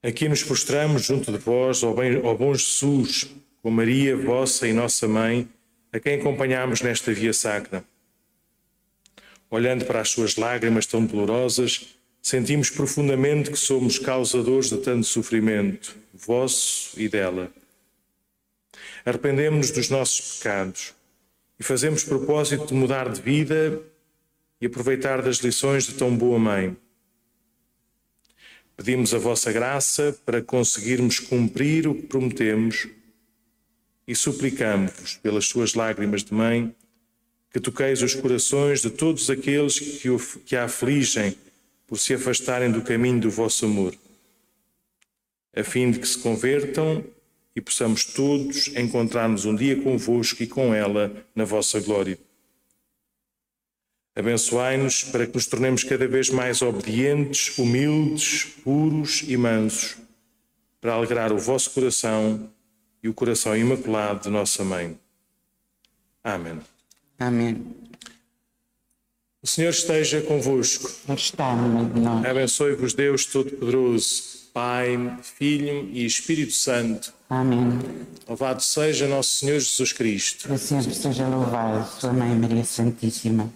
Aqui 0.00 0.28
nos 0.28 0.44
prostramos 0.44 1.06
junto 1.06 1.32
de 1.32 1.38
vós, 1.38 1.82
ó, 1.82 1.92
bem, 1.92 2.20
ó 2.22 2.32
bom 2.32 2.54
Jesus, 2.54 3.26
com 3.60 3.68
Maria, 3.68 4.16
vossa 4.16 4.68
e 4.68 4.72
nossa 4.72 5.08
Mãe, 5.08 5.48
a 5.92 5.98
quem 5.98 6.20
acompanhamos 6.20 6.80
nesta 6.82 7.12
via 7.12 7.32
sacra. 7.32 7.84
Olhando 9.50 9.84
para 9.86 10.00
as 10.00 10.10
suas 10.10 10.36
lágrimas 10.36 10.86
tão 10.86 11.04
dolorosas, 11.04 11.96
sentimos 12.22 12.70
profundamente 12.70 13.50
que 13.50 13.56
somos 13.56 13.98
causadores 13.98 14.70
de 14.70 14.76
tanto 14.78 15.04
sofrimento, 15.04 15.96
vosso 16.14 16.92
e 17.00 17.08
dela. 17.08 17.50
Arrependemos-nos 19.04 19.72
dos 19.72 19.90
nossos 19.90 20.38
pecados 20.38 20.94
e 21.58 21.64
fazemos 21.64 22.04
propósito 22.04 22.66
de 22.66 22.74
mudar 22.74 23.08
de 23.08 23.20
vida 23.20 23.82
e 24.60 24.66
aproveitar 24.66 25.22
das 25.22 25.38
lições 25.38 25.86
de 25.86 25.94
tão 25.94 26.16
boa 26.16 26.38
mãe. 26.38 26.76
Pedimos 28.78 29.12
a 29.12 29.18
vossa 29.18 29.50
graça 29.50 30.16
para 30.24 30.40
conseguirmos 30.40 31.18
cumprir 31.18 31.88
o 31.88 31.96
que 31.96 32.02
prometemos 32.02 32.86
e 34.06 34.14
suplicamos-vos, 34.14 35.16
pelas 35.16 35.46
suas 35.46 35.74
lágrimas 35.74 36.22
de 36.22 36.32
mãe, 36.32 36.72
que 37.50 37.58
toqueis 37.58 38.02
os 38.02 38.14
corações 38.14 38.80
de 38.80 38.88
todos 38.88 39.28
aqueles 39.28 39.80
que, 39.80 40.08
o, 40.08 40.18
que 40.46 40.54
a 40.54 40.66
afligem 40.66 41.36
por 41.88 41.98
se 41.98 42.14
afastarem 42.14 42.70
do 42.70 42.80
caminho 42.80 43.18
do 43.18 43.30
vosso 43.30 43.66
amor, 43.66 43.96
a 45.56 45.64
fim 45.64 45.90
de 45.90 45.98
que 45.98 46.06
se 46.06 46.18
convertam 46.18 47.04
e 47.56 47.60
possamos 47.60 48.04
todos 48.04 48.68
encontrar-nos 48.76 49.44
um 49.44 49.56
dia 49.56 49.82
convosco 49.82 50.40
e 50.40 50.46
com 50.46 50.72
ela 50.72 51.26
na 51.34 51.44
vossa 51.44 51.80
glória. 51.80 52.16
Abençoai-nos 54.18 55.04
para 55.04 55.28
que 55.28 55.34
nos 55.34 55.46
tornemos 55.46 55.84
cada 55.84 56.08
vez 56.08 56.28
mais 56.28 56.60
obedientes, 56.60 57.56
humildes, 57.56 58.46
puros 58.64 59.22
e 59.24 59.36
mansos, 59.36 59.96
para 60.80 60.94
alegrar 60.94 61.32
o 61.32 61.38
vosso 61.38 61.70
coração 61.70 62.50
e 63.00 63.08
o 63.08 63.14
coração 63.14 63.56
imaculado 63.56 64.24
de 64.24 64.28
nossa 64.28 64.64
Mãe. 64.64 64.98
Amém. 66.24 66.58
Amém. 67.16 67.64
O 69.40 69.46
Senhor 69.46 69.70
esteja 69.70 70.20
convosco. 70.22 70.90
Está 71.14 71.54
no 71.54 71.68
meio 71.68 71.88
de 71.88 72.00
nós. 72.00 72.26
Abençoe-vos 72.26 72.94
Deus 72.94 73.24
Todo-Poderoso, 73.24 74.48
Pai, 74.52 75.16
Filho 75.22 75.88
e 75.92 76.04
Espírito 76.04 76.54
Santo. 76.54 77.14
Amém. 77.30 77.78
Louvado 78.26 78.64
seja 78.64 79.06
nosso 79.06 79.34
Senhor 79.34 79.60
Jesus 79.60 79.92
Cristo. 79.92 80.48
Para 80.48 80.58
sempre 80.58 80.92
seja 80.92 81.28
louvado, 81.28 81.88
Sua 82.00 82.12
Mãe 82.12 82.36
Maria 82.36 82.64
Santíssima. 82.64 83.48